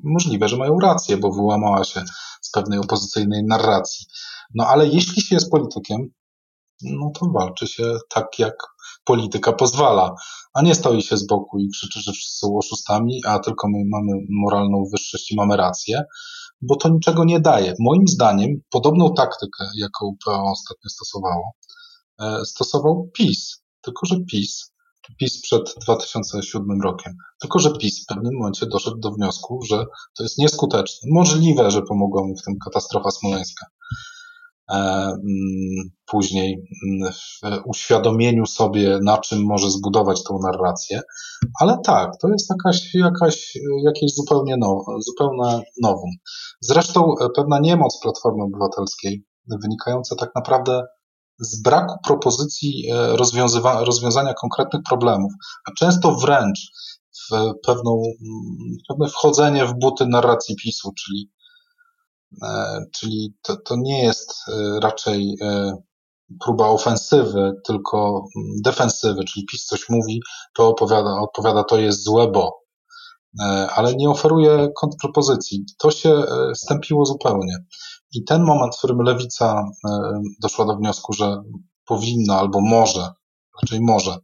Możliwe, 0.05 0.49
że 0.49 0.57
mają 0.57 0.79
rację, 0.79 1.17
bo 1.17 1.33
wyłamała 1.33 1.85
się 1.85 2.03
z 2.41 2.51
pewnej 2.51 2.79
opozycyjnej 2.79 3.45
narracji. 3.45 4.07
No 4.55 4.67
ale 4.67 4.87
jeśli 4.87 5.23
się 5.23 5.35
jest 5.35 5.51
politykiem, 5.51 6.09
no 6.83 7.11
to 7.21 7.27
walczy 7.27 7.67
się 7.67 7.97
tak, 8.09 8.39
jak 8.39 8.55
polityka 9.05 9.53
pozwala, 9.53 10.15
a 10.55 10.63
nie 10.63 10.75
stoi 10.75 11.03
się 11.03 11.17
z 11.17 11.27
boku 11.27 11.59
i 11.59 11.69
krzyczy, 11.69 12.01
że 12.01 12.13
wszyscy 12.13 12.39
są 12.39 12.59
oszustami, 12.59 13.21
a 13.27 13.39
tylko 13.39 13.69
my 13.69 13.79
mamy 13.87 14.13
moralną 14.31 14.85
wyższość 14.93 15.33
i 15.33 15.37
mamy 15.37 15.57
rację, 15.57 16.05
bo 16.63 16.77
to 16.77 16.89
niczego 16.89 17.25
nie 17.25 17.41
daje. 17.41 17.75
Moim 17.79 18.09
zdaniem 18.09 18.51
podobną 18.71 19.15
taktykę, 19.15 19.65
jaką 19.77 20.17
PO 20.25 20.45
ostatnio 20.51 20.91
stosowało, 20.91 21.53
e, 22.21 22.45
stosował 22.45 23.11
PiS, 23.15 23.63
tylko 23.81 24.07
że 24.07 24.17
PiS, 24.31 24.73
PiS 25.19 25.43
przed 25.43 25.75
2007 25.83 26.81
rokiem, 26.83 27.17
tylko 27.41 27.59
że 27.59 27.73
PiS 27.73 28.03
w 28.03 28.07
pewnym 28.07 28.35
momencie 28.39 28.67
doszedł 28.67 28.99
do 28.99 29.11
wniosku, 29.11 29.61
że 29.69 29.85
to 30.17 30.23
jest 30.23 30.39
nieskuteczne. 30.39 31.09
Możliwe, 31.13 31.71
że 31.71 31.83
pomogła 31.83 32.23
mu 32.23 32.37
w 32.37 32.43
tym 32.43 32.55
katastrofa 32.65 33.11
smoleńska, 33.11 33.67
później 36.07 36.67
mm, 36.87 37.13
w 37.13 37.41
uświadomieniu 37.65 38.47
sobie, 38.47 38.99
na 39.03 39.19
czym 39.19 39.47
może 39.47 39.71
zbudować 39.71 40.25
tą 40.25 40.39
narrację, 40.43 41.03
ale 41.61 41.79
tak, 41.85 42.11
to 42.23 42.29
jest 42.29 42.51
jakaś, 42.51 42.95
jakaś, 42.95 43.59
jakieś 43.85 44.15
zupełnie 44.15 44.57
nowe, 44.57 44.93
zupełne 44.99 45.63
nowum. 45.83 46.11
Zresztą 46.61 47.15
e, 47.21 47.29
pewna 47.37 47.59
niemoc 47.59 48.01
Platformy 48.03 48.45
Obywatelskiej, 48.45 49.25
wynikająca 49.63 50.17
tak 50.17 50.31
naprawdę 50.35 50.83
z 51.39 51.63
braku 51.63 51.95
propozycji 52.05 52.91
e, 52.91 53.17
rozwiązania 53.85 54.35
konkretnych 54.35 54.83
problemów, 54.89 55.33
a 55.69 55.73
często 55.73 56.15
wręcz 56.15 56.73
w 57.31 57.53
pewną, 57.67 57.93
mm, 57.93 58.77
pewne 58.89 59.09
wchodzenie 59.09 59.67
w 59.67 59.75
buty 59.79 60.07
narracji 60.07 60.57
PiSu, 60.57 60.93
czyli 61.05 61.31
E, 61.40 61.40
czyli 62.93 63.35
to, 63.43 63.57
to 63.57 63.77
nie 63.77 64.03
jest 64.03 64.35
e, 64.49 64.81
raczej 64.81 65.35
e, 65.43 65.77
próba 66.41 66.69
ofensywy, 66.69 67.53
tylko 67.67 68.25
defensywy, 68.65 69.25
czyli 69.25 69.47
PiS 69.47 69.65
coś 69.67 69.89
mówi, 69.89 70.21
to 70.55 70.69
opowiada, 70.69 71.21
odpowiada 71.21 71.65
to 71.65 71.79
jest 71.79 72.05
złe, 72.05 72.29
bo, 72.29 72.61
ale 73.75 73.95
nie 73.95 74.11
oferuje 74.11 74.69
kontrpropozycji. 74.77 75.65
To 75.79 75.91
się 75.91 76.23
stępiło 76.55 77.07
zupełnie. 77.07 77.57
I 78.13 78.25
ten 78.25 78.45
moment, 78.45 78.75
w 78.75 78.79
którym 78.79 79.01
lewica 79.01 79.65
doszła 80.43 80.65
do 80.65 80.77
wniosku, 80.77 81.13
że 81.13 81.43
powinna 81.87 82.39
albo 82.39 82.61
może, 82.61 83.09
raczej 83.63 83.81
może, 83.81 84.17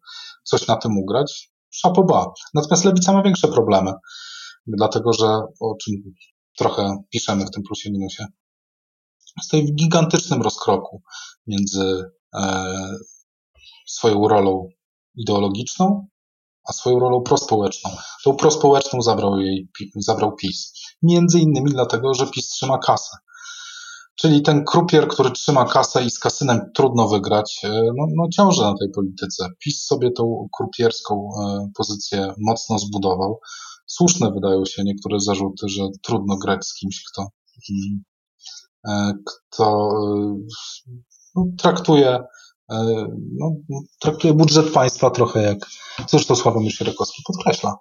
coś 0.45 0.67
na 0.67 0.77
tym 0.77 0.99
ugrać, 0.99 1.53
szapoba. 1.71 2.33
Natomiast 2.55 2.85
lewica 2.85 3.13
ma 3.13 3.23
większe 3.23 3.49
problemy, 3.49 3.93
dlatego 4.67 5.13
że, 5.13 5.27
o 5.61 5.75
czym 5.85 5.95
trochę 6.57 7.03
piszemy 7.11 7.47
w 7.47 7.51
tym 7.51 7.63
plusie 7.63 7.91
minusie, 7.91 8.27
stoi 9.43 9.67
w 9.67 9.75
gigantycznym 9.75 10.43
rozkroku 10.43 11.03
między 11.47 12.03
e, 12.35 12.75
swoją 13.87 14.29
rolą 14.29 14.69
ideologiczną, 15.17 16.07
a 16.69 16.73
swoją 16.73 16.99
rolą 16.99 17.23
prospołeczną. 17.23 17.91
Tą 18.25 18.37
prospołeczną 18.37 19.03
zabrał 19.03 19.41
jej 19.41 19.69
zabrał 19.97 20.37
PiS. 20.37 20.73
Między 21.03 21.41
innymi 21.41 21.71
dlatego, 21.71 22.15
że 22.15 22.27
PiS 22.27 22.49
trzyma 22.49 22.79
kasę. 22.79 23.17
Czyli 24.21 24.43
ten 24.43 24.65
krupier, 24.65 25.09
który 25.09 25.31
trzyma 25.31 25.65
kasę 25.65 26.05
i 26.05 26.11
z 26.11 26.19
kasynem 26.19 26.61
trudno 26.75 27.09
wygrać, 27.09 27.61
e, 27.65 27.69
no, 27.69 28.07
no 28.17 28.29
ciąży 28.37 28.63
na 28.63 28.75
tej 28.79 28.89
polityce. 28.95 29.49
PiS 29.59 29.85
sobie 29.85 30.11
tą 30.11 30.49
krupierską 30.57 31.29
e, 31.41 31.71
pozycję 31.75 32.35
mocno 32.39 32.79
zbudował. 32.79 33.41
Słuszne 33.87 34.33
wydają 34.33 34.65
się 34.65 34.83
niektóre 34.85 35.21
zarzuty, 35.21 35.69
że 35.69 35.83
trudno 36.03 36.37
grać 36.37 36.67
z 36.67 36.75
kimś, 36.75 37.03
kto, 37.13 37.29
mm, 37.71 38.03
e, 38.89 39.13
kto 39.25 39.91
e, 40.17 40.39
no, 41.35 41.45
traktuje, 41.59 42.19
e, 42.71 43.07
no, 43.39 43.51
traktuje 44.01 44.35
budżet 44.35 44.73
państwa 44.73 45.11
trochę 45.11 45.43
jak, 45.43 45.59
zresztą 46.09 46.37
Sławomir 46.37 46.73
Sierakowski 46.73 47.23
podkreśla, 47.27 47.77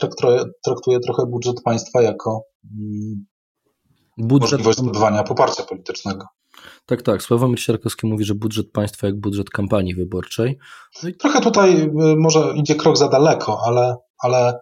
traktuje, 0.00 0.44
traktuje 0.64 1.00
trochę 1.00 1.26
budżet 1.26 1.62
państwa 1.64 2.02
jako 2.02 2.44
mm, 2.64 3.26
budżet... 4.18 4.50
możliwość 4.50 4.78
zdobywania 4.78 5.22
poparcia 5.22 5.62
politycznego. 5.62 6.26
Tak, 6.86 7.02
tak. 7.02 7.22
Sławomir 7.22 7.60
Sierakowski 7.60 8.06
mówi, 8.06 8.24
że 8.24 8.34
budżet 8.34 8.72
państwa 8.72 9.06
jak 9.06 9.20
budżet 9.20 9.50
kampanii 9.50 9.94
wyborczej. 9.94 10.58
No 11.02 11.08
i... 11.08 11.16
Trochę 11.16 11.40
tutaj 11.40 11.90
może 12.16 12.54
idzie 12.56 12.74
krok 12.74 12.96
za 12.96 13.08
daleko, 13.08 13.60
ale, 13.66 13.96
ale 14.18 14.60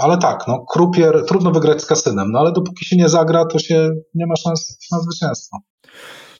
ale 0.00 0.18
tak, 0.18 0.44
no, 0.48 0.64
krupier, 0.72 1.24
trudno 1.28 1.50
wygrać 1.50 1.82
z 1.82 1.86
kasynem, 1.86 2.32
no 2.32 2.38
ale 2.38 2.52
dopóki 2.52 2.84
się 2.84 2.96
nie 2.96 3.08
zagra, 3.08 3.44
to 3.44 3.58
się 3.58 3.90
nie 4.14 4.26
ma 4.26 4.36
szans 4.36 4.78
na 4.92 4.98
zwycięstwo. 4.98 5.58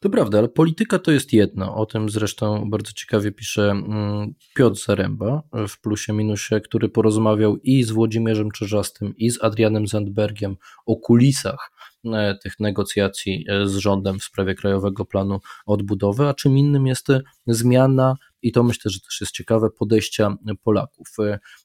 To 0.04 0.10
prawda, 0.10 0.38
ale 0.38 0.48
polityka 0.48 0.98
to 0.98 1.10
jest 1.10 1.32
jedno. 1.32 1.74
O 1.74 1.87
tym 1.87 2.08
zresztą 2.08 2.70
bardzo 2.70 2.92
ciekawie 2.92 3.32
pisze 3.32 3.70
mm, 3.70 4.34
Piotr 4.54 4.84
Zaręba 4.87 5.42
w 5.68 5.80
Plusie 5.80 6.12
Minusie, 6.12 6.60
który 6.64 6.88
porozmawiał 6.88 7.56
i 7.56 7.82
z 7.82 7.90
Włodzimierzem 7.90 8.50
Czerzastym, 8.50 9.16
i 9.16 9.30
z 9.30 9.44
Adrianem 9.44 9.87
Zandbergiem 9.87 10.56
o 10.87 10.96
kulisach 10.96 11.72
e, 12.04 12.38
tych 12.42 12.60
negocjacji 12.60 13.44
e, 13.48 13.66
z 13.68 13.76
rządem 13.76 14.18
w 14.18 14.24
sprawie 14.24 14.54
Krajowego 14.54 15.04
Planu 15.04 15.38
Odbudowy, 15.66 16.28
a 16.28 16.34
czym 16.34 16.58
innym 16.58 16.87
jest 16.87 17.06
zmiana 17.46 18.16
i 18.44 18.52
to 18.52 18.62
myślę, 18.62 18.90
że 18.90 19.00
też 19.00 19.20
jest 19.20 19.33
ciekawe 19.33 19.70
podejścia 19.70 20.37
Polaków. 20.62 21.09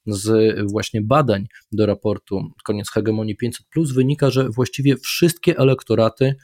Z 0.05 0.55
właśnie 0.71 1.01
badań 1.01 1.47
do 1.71 1.85
raportu 1.85 2.41
Koniec 2.63 2.89
Hegemonii 2.89 3.35
500 3.35 3.67
wynika, 3.93 4.29
że 4.29 4.49
właściwie 4.49 4.97
wszystkie 4.97 5.57
elektoraty 5.57 6.35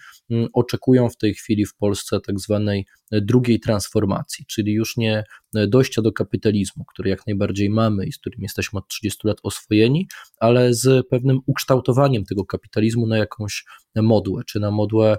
oczekują 0.54 1.10
w 1.10 1.18
tej 1.18 1.34
chwili 1.34 1.66
w 1.66 1.76
Polsce 1.76 2.20
tak 2.20 2.40
zwanej 2.40 2.86
drugiej 3.12 3.60
transformacji, 3.60 4.46
czyli 4.46 4.74
już 4.74 4.98
nie 4.98 5.24
dojścia 5.68 6.02
do 6.02 6.12
kapitalizmu, 6.12 6.86
który 6.86 7.10
jak 7.10 7.28
najbardziej 7.28 7.70
mamy 7.70 8.06
i 8.06 8.12
z 8.12 8.18
którym 8.18 8.42
jesteśmy 8.42 8.80
od 8.80 8.88
30 8.88 9.28
lat 9.28 9.38
oswojeni, 9.44 10.08
ale 10.40 10.74
z 10.74 11.08
pewnym 11.08 11.40
ukształtowaniem 11.46 12.26
tego 12.26 12.46
kapitalizmu 12.46 13.08
na 13.08 13.18
jakąś 13.18 13.66
modłę, 13.96 14.44
czy 14.48 14.60
na 14.60 14.72
modłę, 14.72 15.18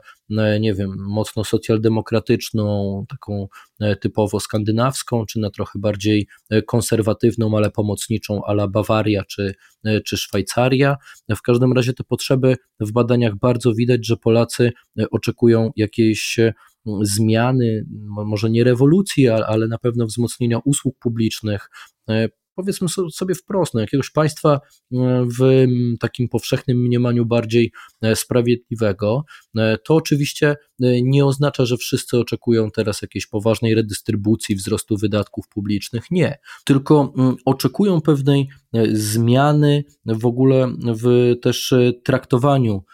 nie 0.61 0.75
wiem, 0.75 0.97
mocno 0.99 1.45
socjaldemokratyczną, 1.45 3.05
taką 3.09 3.49
e, 3.81 3.97
typowo 3.97 4.41
skandynawską, 4.41 5.27
czy 5.27 5.41
na 5.41 5.51
trochę 5.51 5.79
bardziej 5.79 6.27
e, 6.51 6.63
konserwatywną, 6.63 7.57
ale 7.57 7.71
pomocniczą, 7.71 8.45
ala 8.45 8.69
Bawaria, 8.69 9.25
czy 9.25 9.55
czy 10.07 10.17
Szwajcaria. 10.17 10.97
W 11.37 11.43
każdym 11.43 11.73
razie 11.73 11.93
te 11.93 12.05
potrzeby 12.05 12.57
w 12.81 12.93
badaniach 12.93 13.37
bardzo 13.37 13.75
widać, 13.75 14.07
że 14.07 14.17
Polacy 14.17 14.73
oczekują 15.11 15.71
jakiejś 15.77 16.39
zmiany, 17.03 17.87
może 18.09 18.51
nie 18.51 18.65
rewolucji, 18.65 19.29
ale 19.29 19.69
na 19.69 19.79
pewno 19.79 20.07
wzmocnienia 20.07 20.59
usług 20.65 20.99
publicznych, 20.99 21.71
powiedzmy 22.57 22.89
sobie 23.13 23.35
wprost, 23.35 23.75
no, 23.75 23.81
jakiegoś 23.81 24.11
państwa 24.11 24.61
e, 24.93 25.27
w 25.39 25.67
takim 26.01 26.29
powszechnym 26.29 26.79
mniemaniu 26.79 27.27
bardziej 27.27 27.73
e, 28.03 28.17
sprawiedliwego, 28.17 29.25
e, 29.57 29.79
to 29.79 29.95
oczywiście 29.95 30.57
nie 31.03 31.27
oznacza, 31.27 31.65
że 31.65 31.77
wszyscy 31.77 32.19
oczekują 32.19 32.71
teraz 32.71 33.03
jakiejś 33.03 33.27
poważnej 33.27 33.75
redystrybucji, 33.75 34.57
wzrostu 34.57 34.97
wydatków 34.97 35.49
publicznych. 35.49 36.05
Nie, 36.11 36.39
tylko 36.65 37.15
oczekują 37.45 38.01
pewnej 38.01 38.49
zmiany 38.93 39.85
w 40.07 40.27
ogóle 40.27 40.73
w 41.03 41.35
też 41.43 41.75
traktowaniu 42.05 42.85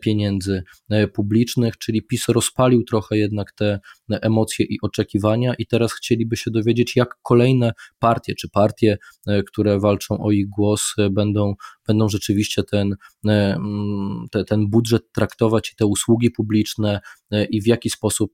pieniędzy 0.00 0.62
e, 0.90 1.08
publicznych, 1.08 1.78
czyli 1.78 2.02
PiS 2.02 2.28
rozpalił 2.28 2.84
trochę 2.84 3.18
jednak 3.18 3.52
te 3.52 3.80
emocje 4.10 4.66
i 4.66 4.78
oczekiwania 4.82 5.54
i 5.58 5.66
teraz 5.66 5.92
chcieliby 5.92 6.36
się 6.36 6.50
dowiedzieć, 6.50 6.96
jak 6.96 7.14
kolejne 7.22 7.72
partie, 7.98 8.34
czy 8.34 8.48
partie, 8.48 8.98
e, 9.26 9.42
które 9.42 9.80
walczą 9.80 10.18
o 10.18 10.30
ich 10.30 10.48
głos, 10.48 10.94
będą, 11.10 11.54
będą 11.86 12.08
rzeczywiście 12.08 12.62
ten, 12.62 12.96
te, 14.30 14.44
ten 14.44 14.66
budżet 14.70 15.02
traktować 15.12 15.72
i 15.72 15.76
te 15.76 15.86
usługi 15.86 16.30
publiczne 16.30 17.00
i 17.50 17.62
w 17.62 17.66
jaki 17.66 17.90
sposób 17.90 18.32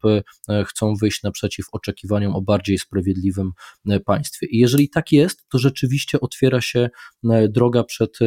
chcą 0.66 0.94
wyjść 0.94 1.22
naprzeciw 1.22 1.66
oczekiwaniom 1.72 2.36
o 2.36 2.42
bardziej 2.42 2.78
sprawiedliwym 2.78 3.52
państwie. 4.04 4.46
I 4.46 4.58
jeżeli 4.58 4.90
tak 4.90 5.12
jest, 5.12 5.48
to 5.48 5.58
rzeczywiście 5.58 6.20
otwiera 6.20 6.60
się 6.60 6.90
droga 7.48 7.84
przed 7.84 8.18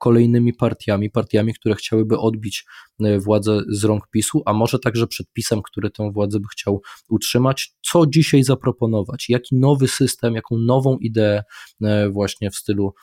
kolejnymi 0.00 0.54
partiami, 0.54 1.10
partiami, 1.10 1.54
które 1.54 1.74
chciałyby 1.74 2.18
odbić 2.18 2.64
e, 3.00 3.18
władzę 3.18 3.60
z 3.68 3.84
rąk 3.84 4.06
PiSu, 4.10 4.42
a 4.46 4.52
może 4.52 4.78
także 4.78 5.06
przed 5.06 5.32
PiSem, 5.32 5.62
który 5.62 5.90
tę 5.90 6.10
władzę 6.12 6.40
by 6.40 6.46
chciał 6.52 6.82
utrzymać. 7.08 7.72
Co 7.82 8.06
dzisiaj 8.06 8.42
zaproponować? 8.42 9.28
Jaki 9.28 9.56
nowy 9.56 9.88
system, 9.88 10.34
jaką 10.34 10.58
nową 10.58 10.96
ideę 10.98 11.42
e, 11.82 12.08
właśnie 12.08 12.50
w 12.50 12.56
stylu 12.56 12.94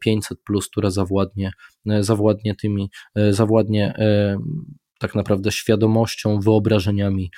500, 0.00 0.38
e, 0.38 0.58
która 0.70 0.90
zawładnie, 0.90 1.52
zawładnie 2.00 2.54
tymi, 2.54 2.90
zawładnie 3.30 3.94
tak 4.98 5.14
naprawdę 5.14 5.52
świadomością, 5.52 6.40
wyobrażeniami 6.40 7.30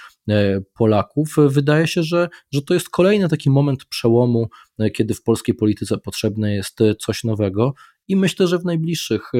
Polaków. 0.74 1.36
Wydaje 1.48 1.86
się, 1.86 2.02
że, 2.02 2.28
że 2.52 2.62
to 2.62 2.74
jest 2.74 2.90
kolejny 2.90 3.28
taki 3.28 3.50
moment 3.50 3.84
przełomu, 3.84 4.48
kiedy 4.94 5.14
w 5.14 5.22
polskiej 5.22 5.54
polityce 5.54 5.98
potrzebne 5.98 6.54
jest 6.54 6.78
coś 6.98 7.24
nowego 7.24 7.74
i 8.08 8.16
myślę, 8.16 8.46
że 8.46 8.58
w 8.58 8.64
najbliższych 8.64 9.30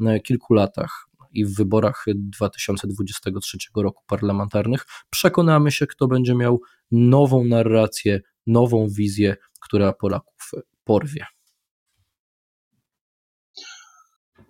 e, 0.00 0.20
kilku 0.20 0.54
latach 0.54 1.06
i 1.32 1.44
w 1.44 1.56
wyborach 1.56 2.04
2023 2.14 3.58
roku 3.76 4.02
parlamentarnych 4.06 4.86
przekonamy 5.10 5.72
się, 5.72 5.86
kto 5.86 6.08
będzie 6.08 6.34
miał 6.34 6.60
nową 6.90 7.44
narrację, 7.44 8.20
nową 8.46 8.88
wizję, 8.88 9.36
która 9.60 9.92
Polaków 9.92 10.50
porwie. 10.84 11.26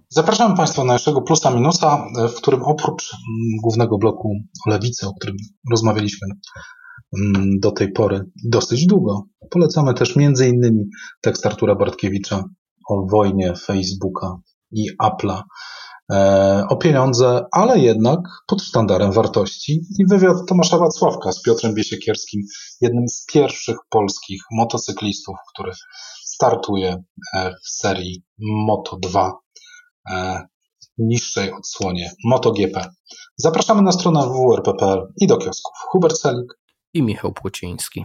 Zapraszam 0.08 0.56
Państwa 0.56 0.84
na 0.84 0.92
naszego 0.92 1.22
plusa 1.22 1.50
minusa, 1.50 2.06
w 2.28 2.34
którym 2.34 2.62
oprócz 2.62 3.12
mm, 3.12 3.60
głównego 3.62 3.98
bloku 3.98 4.34
lewicy, 4.66 5.06
o 5.06 5.14
którym 5.14 5.36
rozmawialiśmy 5.70 6.28
mm, 7.18 7.60
do 7.60 7.72
tej 7.72 7.92
pory 7.92 8.24
dosyć 8.44 8.86
długo, 8.86 9.24
polecamy 9.50 9.94
też 9.94 10.16
między 10.16 10.48
innymi 10.48 10.84
tekst 11.20 11.46
Artura 11.46 11.74
Bartkiewicza 11.74 12.44
o 12.90 13.06
wojnie 13.10 13.54
Facebooka 13.56 14.38
i 14.72 14.86
Apple'a 15.02 15.42
e, 16.12 16.66
o 16.68 16.76
pieniądze, 16.76 17.46
ale 17.52 17.78
jednak 17.78 18.20
pod 18.46 18.62
sztandarem 18.62 19.12
wartości. 19.12 19.80
I 19.98 20.06
wywiad 20.06 20.36
Tomasza 20.48 20.78
Wacławka 20.78 21.32
z 21.32 21.42
Piotrem 21.42 21.74
Biesiekierskim, 21.74 22.42
jednym 22.80 23.08
z 23.08 23.24
pierwszych 23.32 23.76
polskich 23.90 24.42
motocyklistów, 24.52 25.36
który 25.54 25.72
startuje 26.24 27.02
e, 27.34 27.54
w 27.64 27.68
serii 27.68 28.22
Moto 28.38 28.96
2 28.96 29.32
e, 30.10 30.46
niższej 30.98 31.52
odsłonie 31.52 32.10
MotoGP. 32.24 32.88
Zapraszamy 33.36 33.82
na 33.82 33.92
stronę 33.92 34.20
www.rp.pl 34.20 35.12
i 35.20 35.26
do 35.26 35.36
kiosków. 35.36 35.72
Hubert 35.90 36.18
Selik 36.18 36.60
i 36.94 37.02
Michał 37.02 37.32
Płociński. 37.32 38.04